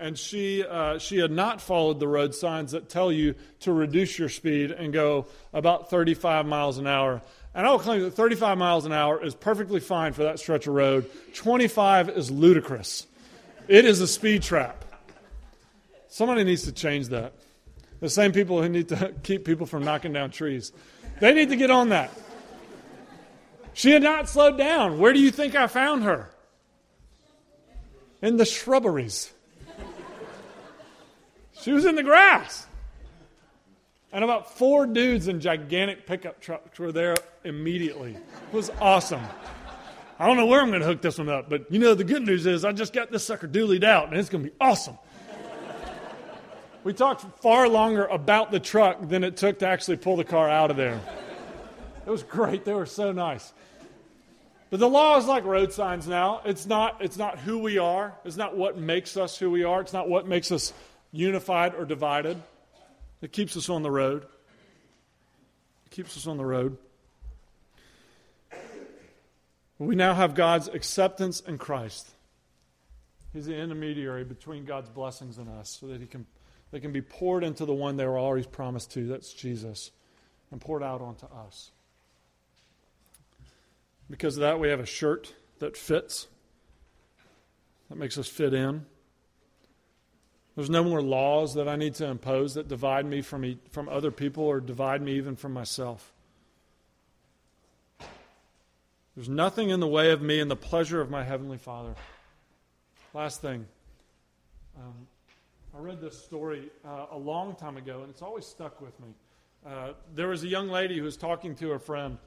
and 0.00 0.18
she 0.18 0.64
uh, 0.64 0.98
she 0.98 1.18
had 1.18 1.30
not 1.30 1.60
followed 1.60 2.00
the 2.00 2.08
road 2.08 2.34
signs 2.34 2.72
that 2.72 2.88
tell 2.88 3.12
you 3.12 3.34
to 3.60 3.72
reduce 3.72 4.18
your 4.18 4.28
speed 4.28 4.70
and 4.70 4.92
go 4.92 5.26
about 5.52 5.90
35 5.90 6.46
miles 6.46 6.78
an 6.78 6.86
hour. 6.86 7.22
And 7.54 7.66
I 7.66 7.70
will 7.70 7.78
claim 7.78 8.00
that 8.02 8.12
35 8.12 8.58
miles 8.58 8.86
an 8.86 8.92
hour 8.92 9.22
is 9.22 9.34
perfectly 9.34 9.80
fine 9.80 10.12
for 10.12 10.22
that 10.22 10.38
stretch 10.38 10.66
of 10.66 10.74
road. 10.74 11.10
25 11.34 12.08
is 12.10 12.30
ludicrous. 12.30 13.06
It 13.68 13.84
is 13.84 14.00
a 14.00 14.06
speed 14.06 14.42
trap. 14.42 14.84
Somebody 16.08 16.44
needs 16.44 16.62
to 16.64 16.72
change 16.72 17.08
that. 17.08 17.34
The 18.00 18.08
same 18.08 18.32
people 18.32 18.62
who 18.62 18.68
need 18.68 18.88
to 18.88 19.14
keep 19.22 19.44
people 19.44 19.66
from 19.66 19.84
knocking 19.84 20.12
down 20.12 20.30
trees. 20.30 20.72
They 21.20 21.34
need 21.34 21.50
to 21.50 21.56
get 21.56 21.70
on 21.70 21.90
that. 21.90 22.10
She 23.74 23.90
had 23.92 24.02
not 24.02 24.28
slowed 24.28 24.56
down. 24.56 24.98
Where 24.98 25.12
do 25.12 25.20
you 25.20 25.30
think 25.30 25.54
I 25.54 25.66
found 25.66 26.04
her? 26.04 26.30
In 28.22 28.36
the 28.36 28.44
shrubberies. 28.44 29.32
She 31.60 31.72
was 31.72 31.84
in 31.84 31.94
the 31.94 32.02
grass. 32.02 32.66
And 34.12 34.24
about 34.24 34.56
four 34.56 34.86
dudes 34.86 35.28
in 35.28 35.40
gigantic 35.40 36.06
pickup 36.06 36.40
trucks 36.40 36.78
were 36.78 36.90
there 36.90 37.16
immediately. 37.44 38.14
It 38.14 38.54
was 38.54 38.70
awesome. 38.80 39.22
I 40.18 40.26
don't 40.26 40.36
know 40.36 40.46
where 40.46 40.60
I'm 40.60 40.68
going 40.68 40.80
to 40.80 40.86
hook 40.86 41.00
this 41.00 41.18
one 41.18 41.28
up, 41.28 41.48
but 41.48 41.70
you 41.70 41.78
know, 41.78 41.94
the 41.94 42.04
good 42.04 42.22
news 42.22 42.44
is 42.44 42.64
I 42.64 42.72
just 42.72 42.92
got 42.92 43.10
this 43.10 43.24
sucker 43.24 43.46
doolied 43.46 43.84
out, 43.84 44.08
and 44.08 44.18
it's 44.18 44.28
going 44.28 44.44
to 44.44 44.50
be 44.50 44.56
awesome. 44.60 44.98
We 46.82 46.92
talked 46.94 47.24
far 47.42 47.68
longer 47.68 48.06
about 48.06 48.50
the 48.50 48.58
truck 48.58 49.08
than 49.08 49.22
it 49.22 49.36
took 49.36 49.58
to 49.60 49.66
actually 49.66 49.98
pull 49.98 50.16
the 50.16 50.24
car 50.24 50.48
out 50.48 50.70
of 50.70 50.76
there. 50.76 51.00
It 52.06 52.10
was 52.10 52.22
great. 52.22 52.64
They 52.64 52.72
were 52.72 52.86
so 52.86 53.12
nice. 53.12 53.52
But 54.70 54.80
the 54.80 54.88
law 54.88 55.18
is 55.18 55.26
like 55.26 55.44
road 55.44 55.72
signs 55.72 56.08
now. 56.08 56.40
It's 56.44 56.66
not, 56.66 57.02
it's 57.02 57.18
not 57.18 57.38
who 57.38 57.58
we 57.58 57.78
are. 57.78 58.14
It's 58.24 58.36
not 58.36 58.56
what 58.56 58.78
makes 58.78 59.16
us 59.16 59.36
who 59.36 59.50
we 59.50 59.64
are. 59.64 59.80
It's 59.80 59.92
not 59.92 60.08
what 60.08 60.26
makes 60.26 60.50
us 60.52 60.72
unified 61.12 61.74
or 61.74 61.84
divided. 61.84 62.42
It 63.22 63.32
keeps 63.32 63.56
us 63.56 63.68
on 63.68 63.82
the 63.82 63.90
road. 63.90 64.24
It 65.86 65.90
keeps 65.90 66.16
us 66.16 66.26
on 66.26 66.36
the 66.36 66.44
road. 66.44 66.78
We 69.78 69.94
now 69.94 70.14
have 70.14 70.34
God's 70.34 70.68
acceptance 70.68 71.40
in 71.40 71.56
Christ. 71.56 72.06
He's 73.32 73.46
the 73.46 73.56
intermediary 73.56 74.24
between 74.24 74.64
God's 74.64 74.90
blessings 74.90 75.38
and 75.38 75.48
us 75.48 75.78
so 75.80 75.86
that 75.86 76.00
he 76.00 76.06
can 76.06 76.26
they 76.70 76.80
can 76.80 76.92
be 76.92 77.02
poured 77.02 77.42
into 77.42 77.64
the 77.64 77.74
one 77.74 77.96
they 77.96 78.06
were 78.06 78.18
always 78.18 78.46
promised 78.46 78.92
to, 78.92 79.06
that's 79.06 79.32
Jesus, 79.32 79.90
and 80.50 80.60
poured 80.60 80.82
out 80.82 81.00
onto 81.00 81.26
us. 81.26 81.70
Because 84.08 84.36
of 84.36 84.42
that, 84.42 84.60
we 84.60 84.68
have 84.68 84.80
a 84.80 84.86
shirt 84.86 85.34
that 85.58 85.76
fits, 85.76 86.28
that 87.88 87.96
makes 87.96 88.18
us 88.18 88.28
fit 88.28 88.54
in. 88.54 88.86
There's 90.60 90.68
no 90.68 90.84
more 90.84 91.00
laws 91.00 91.54
that 91.54 91.68
I 91.68 91.76
need 91.76 91.94
to 91.94 92.04
impose 92.04 92.52
that 92.52 92.68
divide 92.68 93.06
me 93.06 93.22
from, 93.22 93.58
from 93.70 93.88
other 93.88 94.10
people 94.10 94.44
or 94.44 94.60
divide 94.60 95.00
me 95.00 95.12
even 95.12 95.34
from 95.34 95.54
myself. 95.54 96.12
There's 99.16 99.30
nothing 99.30 99.70
in 99.70 99.80
the 99.80 99.86
way 99.86 100.10
of 100.10 100.20
me 100.20 100.38
and 100.38 100.50
the 100.50 100.56
pleasure 100.56 101.00
of 101.00 101.08
my 101.08 101.24
Heavenly 101.24 101.56
Father. 101.56 101.94
Last 103.14 103.40
thing. 103.40 103.64
Um, 104.76 104.92
I 105.74 105.78
read 105.78 105.98
this 105.98 106.22
story 106.22 106.70
uh, 106.84 107.06
a 107.12 107.16
long 107.16 107.54
time 107.54 107.78
ago, 107.78 108.02
and 108.02 108.10
it's 108.10 108.20
always 108.20 108.44
stuck 108.44 108.82
with 108.82 109.00
me. 109.00 109.14
Uh, 109.66 109.92
there 110.14 110.28
was 110.28 110.44
a 110.44 110.48
young 110.48 110.68
lady 110.68 110.98
who 110.98 111.04
was 111.04 111.16
talking 111.16 111.54
to 111.54 111.70
her 111.70 111.78
friend. 111.78 112.18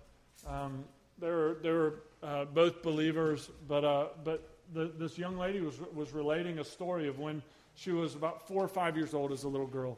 Um, 0.47 0.85
they 1.19 1.29
were, 1.29 1.57
they 1.61 1.69
were 1.69 1.99
uh, 2.23 2.45
both 2.45 2.81
believers, 2.81 3.51
but, 3.67 3.85
uh, 3.85 4.07
but 4.23 4.49
the, 4.73 4.91
this 4.97 5.19
young 5.19 5.37
lady 5.37 5.61
was, 5.61 5.75
was 5.93 6.13
relating 6.13 6.57
a 6.57 6.63
story 6.63 7.07
of 7.07 7.19
when 7.19 7.43
she 7.75 7.91
was 7.91 8.15
about 8.15 8.47
four 8.47 8.63
or 8.63 8.67
five 8.67 8.95
years 8.95 9.13
old 9.13 9.31
as 9.31 9.43
a 9.43 9.49
little 9.49 9.67
girl. 9.67 9.97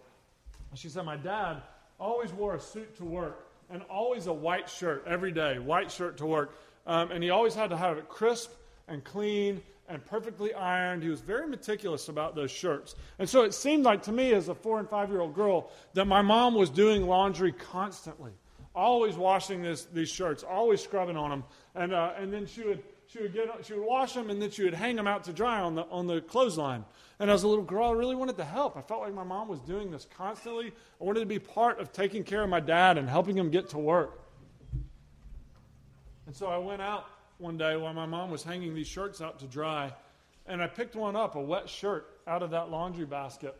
She 0.74 0.90
said, 0.90 1.06
My 1.06 1.18
dad 1.18 1.62
always 2.00 2.32
wore 2.34 2.56
a 2.56 2.60
suit 2.60 2.96
to 2.98 3.06
work 3.06 3.48
and 3.70 3.82
always 3.90 4.28
a 4.28 4.34
white 4.34 4.70
shirt 4.70 5.04
every 5.08 5.32
day, 5.32 5.60
white 5.60 5.92
shirt 5.92 6.18
to 6.18 6.26
work. 6.26 6.58
Um, 6.86 7.12
and 7.12 7.24
he 7.24 7.30
always 7.30 7.56
had 7.56 7.70
to 7.72 7.78
have 7.78 7.98
it 7.98 8.08
crisp 8.10 8.52
and 8.88 9.04
clean 9.04 9.62
and 9.88 10.04
perfectly 10.06 10.54
ironed. 10.54 11.04
He 11.04 11.10
was 11.10 11.22
very 11.22 11.48
meticulous 11.48 12.10
about 12.10 12.36
those 12.36 12.52
shirts. 12.52 12.96
And 13.20 13.30
so 13.30 13.44
it 13.44 13.54
seemed 13.54 13.84
like 13.84 14.04
to 14.04 14.12
me, 14.12 14.34
as 14.34 14.50
a 14.50 14.56
four 14.56 14.80
and 14.80 14.90
five 14.90 15.10
year 15.10 15.22
old 15.22 15.36
girl, 15.36 15.72
that 15.94 16.06
my 16.06 16.22
mom 16.22 16.56
was 16.56 16.70
doing 16.70 17.08
laundry 17.08 17.52
constantly, 17.52 18.32
always 18.74 19.16
washing 19.16 19.62
this, 19.62 19.86
these 19.86 20.10
shirts, 20.10 20.44
always 20.44 20.82
scrubbing 20.82 21.18
on 21.18 21.30
them. 21.30 21.44
And, 21.76 21.94
uh, 21.94 22.14
and 22.18 22.32
then 22.32 22.46
she 22.46 22.64
would, 22.64 22.84
she, 23.16 23.22
would 23.22 23.34
get, 23.34 23.66
she 23.66 23.74
would 23.74 23.86
wash 23.86 24.14
them 24.14 24.30
and 24.30 24.42
then 24.42 24.52
she 24.52 24.64
would 24.64 24.74
hang 24.74 24.96
them 24.96 25.08
out 25.08 25.24
to 25.24 25.34
dry 25.34 25.62
on 25.62 25.76
the, 25.76 25.84
on 25.84 26.06
the 26.06 26.20
clothesline. 26.22 26.84
And 27.20 27.32
as 27.32 27.44
a 27.44 27.48
little 27.48 27.64
girl, 27.64 27.90
I 27.90 27.92
really 27.94 28.16
wanted 28.16 28.36
to 28.38 28.44
help. 28.44 28.76
I 28.76 28.82
felt 28.82 29.02
like 29.02 29.14
my 29.14 29.24
mom 29.24 29.48
was 29.48 29.62
doing 29.62 29.90
this 29.90 30.06
constantly. 30.18 30.74
I 31.00 31.04
wanted 31.04 31.22
to 31.22 31.26
be 31.26 31.40
part 31.40 31.80
of 31.80 31.94
taking 31.94 32.24
care 32.24 32.44
of 32.44 32.50
my 32.50 32.60
dad 32.60 32.98
and 32.98 33.08
helping 33.08 33.38
him 33.38 33.52
get 33.52 33.70
to 33.70 33.78
work. 33.78 34.22
And 36.26 36.36
so 36.36 36.48
I 36.48 36.58
went 36.58 36.82
out 36.82 37.06
one 37.38 37.58
day 37.58 37.78
while 37.78 37.94
my 37.94 38.06
mom 38.06 38.32
was 38.32 38.44
hanging 38.44 38.74
these 38.74 38.88
shirts 38.88 39.22
out 39.22 39.40
to 39.40 39.46
dry, 39.46 39.94
and 40.46 40.62
I 40.62 40.68
picked 40.68 40.96
one 40.96 41.16
up, 41.16 41.36
a 41.36 41.42
wet 41.42 41.70
shirt, 41.70 42.20
out 42.28 42.44
of 42.44 42.52
that 42.52 42.70
laundry 42.70 43.06
basket. 43.06 43.56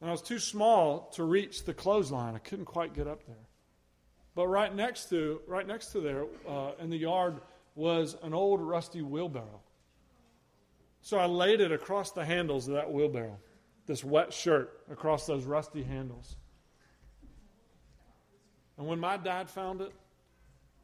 And 0.00 0.08
I 0.08 0.12
was 0.12 0.22
too 0.22 0.38
small 0.38 1.10
to 1.14 1.22
reach 1.22 1.64
the 1.64 1.74
clothesline. 1.74 2.34
I 2.34 2.38
couldn't 2.38 2.64
quite 2.64 2.94
get 2.94 3.06
up 3.06 3.24
there. 3.26 3.36
But 4.34 4.48
right 4.48 4.74
next 4.74 5.10
to, 5.10 5.40
right 5.46 5.66
next 5.66 5.92
to 5.92 6.00
there, 6.00 6.24
uh, 6.48 6.72
in 6.80 6.90
the 6.90 6.96
yard, 6.96 7.40
was 7.74 8.16
an 8.22 8.34
old 8.34 8.60
rusty 8.60 9.02
wheelbarrow. 9.02 9.60
So 11.00 11.18
I 11.18 11.26
laid 11.26 11.60
it 11.60 11.72
across 11.72 12.12
the 12.12 12.24
handles 12.24 12.68
of 12.68 12.74
that 12.74 12.92
wheelbarrow, 12.92 13.38
this 13.86 14.04
wet 14.04 14.32
shirt 14.32 14.80
across 14.90 15.26
those 15.26 15.44
rusty 15.44 15.82
handles. 15.82 16.36
And 18.78 18.86
when 18.86 18.98
my 18.98 19.16
dad 19.16 19.50
found 19.50 19.80
it, 19.80 19.92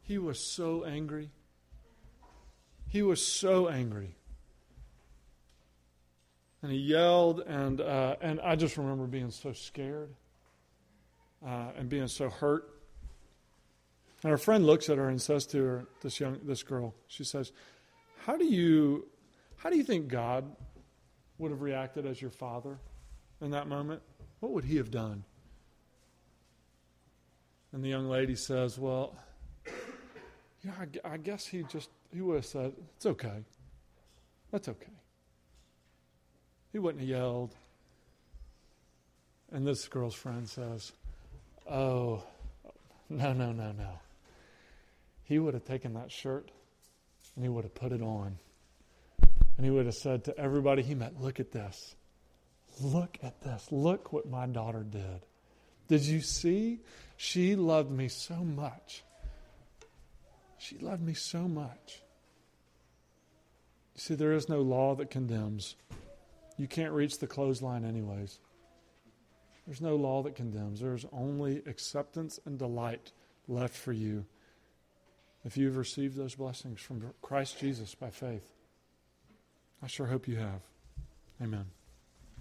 he 0.03 0.19
was 0.19 0.41
so 0.41 0.85
angry. 0.85 1.31
He 2.89 3.03
was 3.03 3.25
so 3.25 3.69
angry. 3.69 4.17
And 6.63 6.73
he 6.73 6.79
yelled, 6.79 7.41
and, 7.41 7.81
uh, 7.81 8.17
and 8.21 8.41
I 8.41 8.57
just 8.57 8.77
remember 8.77 9.07
being 9.07 9.31
so 9.31 9.53
scared 9.53 10.15
uh, 11.47 11.69
and 11.77 11.89
being 11.89 12.09
so 12.09 12.29
hurt. 12.29 12.69
And 14.23 14.31
her 14.31 14.39
friend 14.39 14.67
looks 14.67 14.89
at 14.89 14.99
her 14.99 15.09
and 15.09 15.21
says 15.21 15.47
to 15.47 15.63
her, 15.63 15.87
this 16.03 16.19
young, 16.19 16.41
this 16.43 16.63
girl, 16.63 16.95
she 17.07 17.25
says, 17.25 17.53
"How 18.25 18.37
do 18.37 18.45
you, 18.45 19.07
how 19.57 19.71
do 19.71 19.77
you 19.77 19.85
think 19.85 20.09
God 20.09 20.45
would 21.39 21.51
have 21.53 21.63
reacted 21.63 22.05
as 22.05 22.21
your 22.21 22.31
father 22.31 22.79
in 23.41 23.51
that 23.53 23.69
moment? 23.69 24.03
What 24.41 24.53
would 24.53 24.65
he 24.65 24.77
have 24.77 24.91
done?" 24.91 25.25
And 27.73 27.85
the 27.85 27.89
young 27.89 28.09
lady 28.09 28.35
says, 28.35 28.79
"Well, 28.79 29.17
yeah, 30.65 30.73
I, 31.05 31.15
I 31.15 31.17
guess 31.19 31.47
he 31.47 31.63
just 31.63 31.91
he 32.13 32.21
would 32.21 32.37
have 32.37 32.47
said, 32.47 32.73
It's 32.97 33.07
okay. 33.07 33.45
That's 34.51 34.69
okay. 34.69 34.93
He 36.73 36.79
wouldn't 36.79 37.01
have 37.01 37.09
yelled. 37.09 37.55
And 39.53 39.67
this 39.67 39.89
girl's 39.89 40.15
friend 40.15 40.49
says, 40.49 40.93
Oh, 41.71 42.23
no, 43.09 43.33
no, 43.33 43.53
no, 43.53 43.73
no. 43.73 43.99
He 45.29 45.39
would 45.39 45.53
have 45.53 45.67
taken 45.67 45.93
that 45.93 46.11
shirt 46.11 46.51
and 47.37 47.45
he 47.45 47.51
would 47.51 47.65
have 47.65 47.75
put 47.75 47.93
it 47.93 48.01
on. 48.01 48.39
And 49.57 49.65
he 49.67 49.71
would 49.71 49.85
have 49.85 49.95
said 49.95 50.25
to 50.25 50.39
everybody 50.39 50.83
he 50.83 50.95
met, 50.95 51.21
Look 51.21 51.39
at 51.39 51.53
this. 51.53 51.95
Look 52.81 53.19
at 53.23 53.43
this. 53.43 53.71
Look 53.71 54.13
what 54.13 54.27
my 54.27 54.47
daughter 54.47 54.83
did. 54.83 55.21
Did 55.89 56.03
you 56.03 56.23
see? 56.23 56.81
She 57.19 57.57
loved 57.57 57.91
me 57.91 58.09
so 58.09 58.37
much. 58.37 59.05
She 60.57 60.79
loved 60.79 61.03
me 61.03 61.13
so 61.13 61.41
much. 61.41 62.03
You 63.95 64.01
see, 64.01 64.15
there 64.15 64.33
is 64.33 64.49
no 64.49 64.63
law 64.63 64.95
that 64.95 65.11
condemns. 65.11 65.77
You 66.57 66.67
can't 66.67 66.93
reach 66.93 67.19
the 67.19 67.27
clothesline, 67.27 67.85
anyways. 67.85 68.39
There's 69.67 69.81
no 69.83 69.97
law 69.97 70.23
that 70.23 70.37
condemns. 70.37 70.81
There's 70.81 71.05
only 71.13 71.63
acceptance 71.67 72.41
and 72.47 72.59
delight 72.59 73.13
left 73.47 73.77
for 73.77 73.93
you 73.93 74.25
if 75.49 75.57
you've 75.57 75.79
received 75.79 76.15
those 76.15 76.35
blessings 76.35 76.79
from 76.79 77.03
Christ 77.23 77.59
Jesus 77.59 77.95
by 77.95 78.11
faith. 78.11 78.53
I 79.83 79.87
sure 79.87 80.05
hope 80.05 80.29
you 80.29 80.37
have. 80.37 80.61
Amen. 81.43 81.65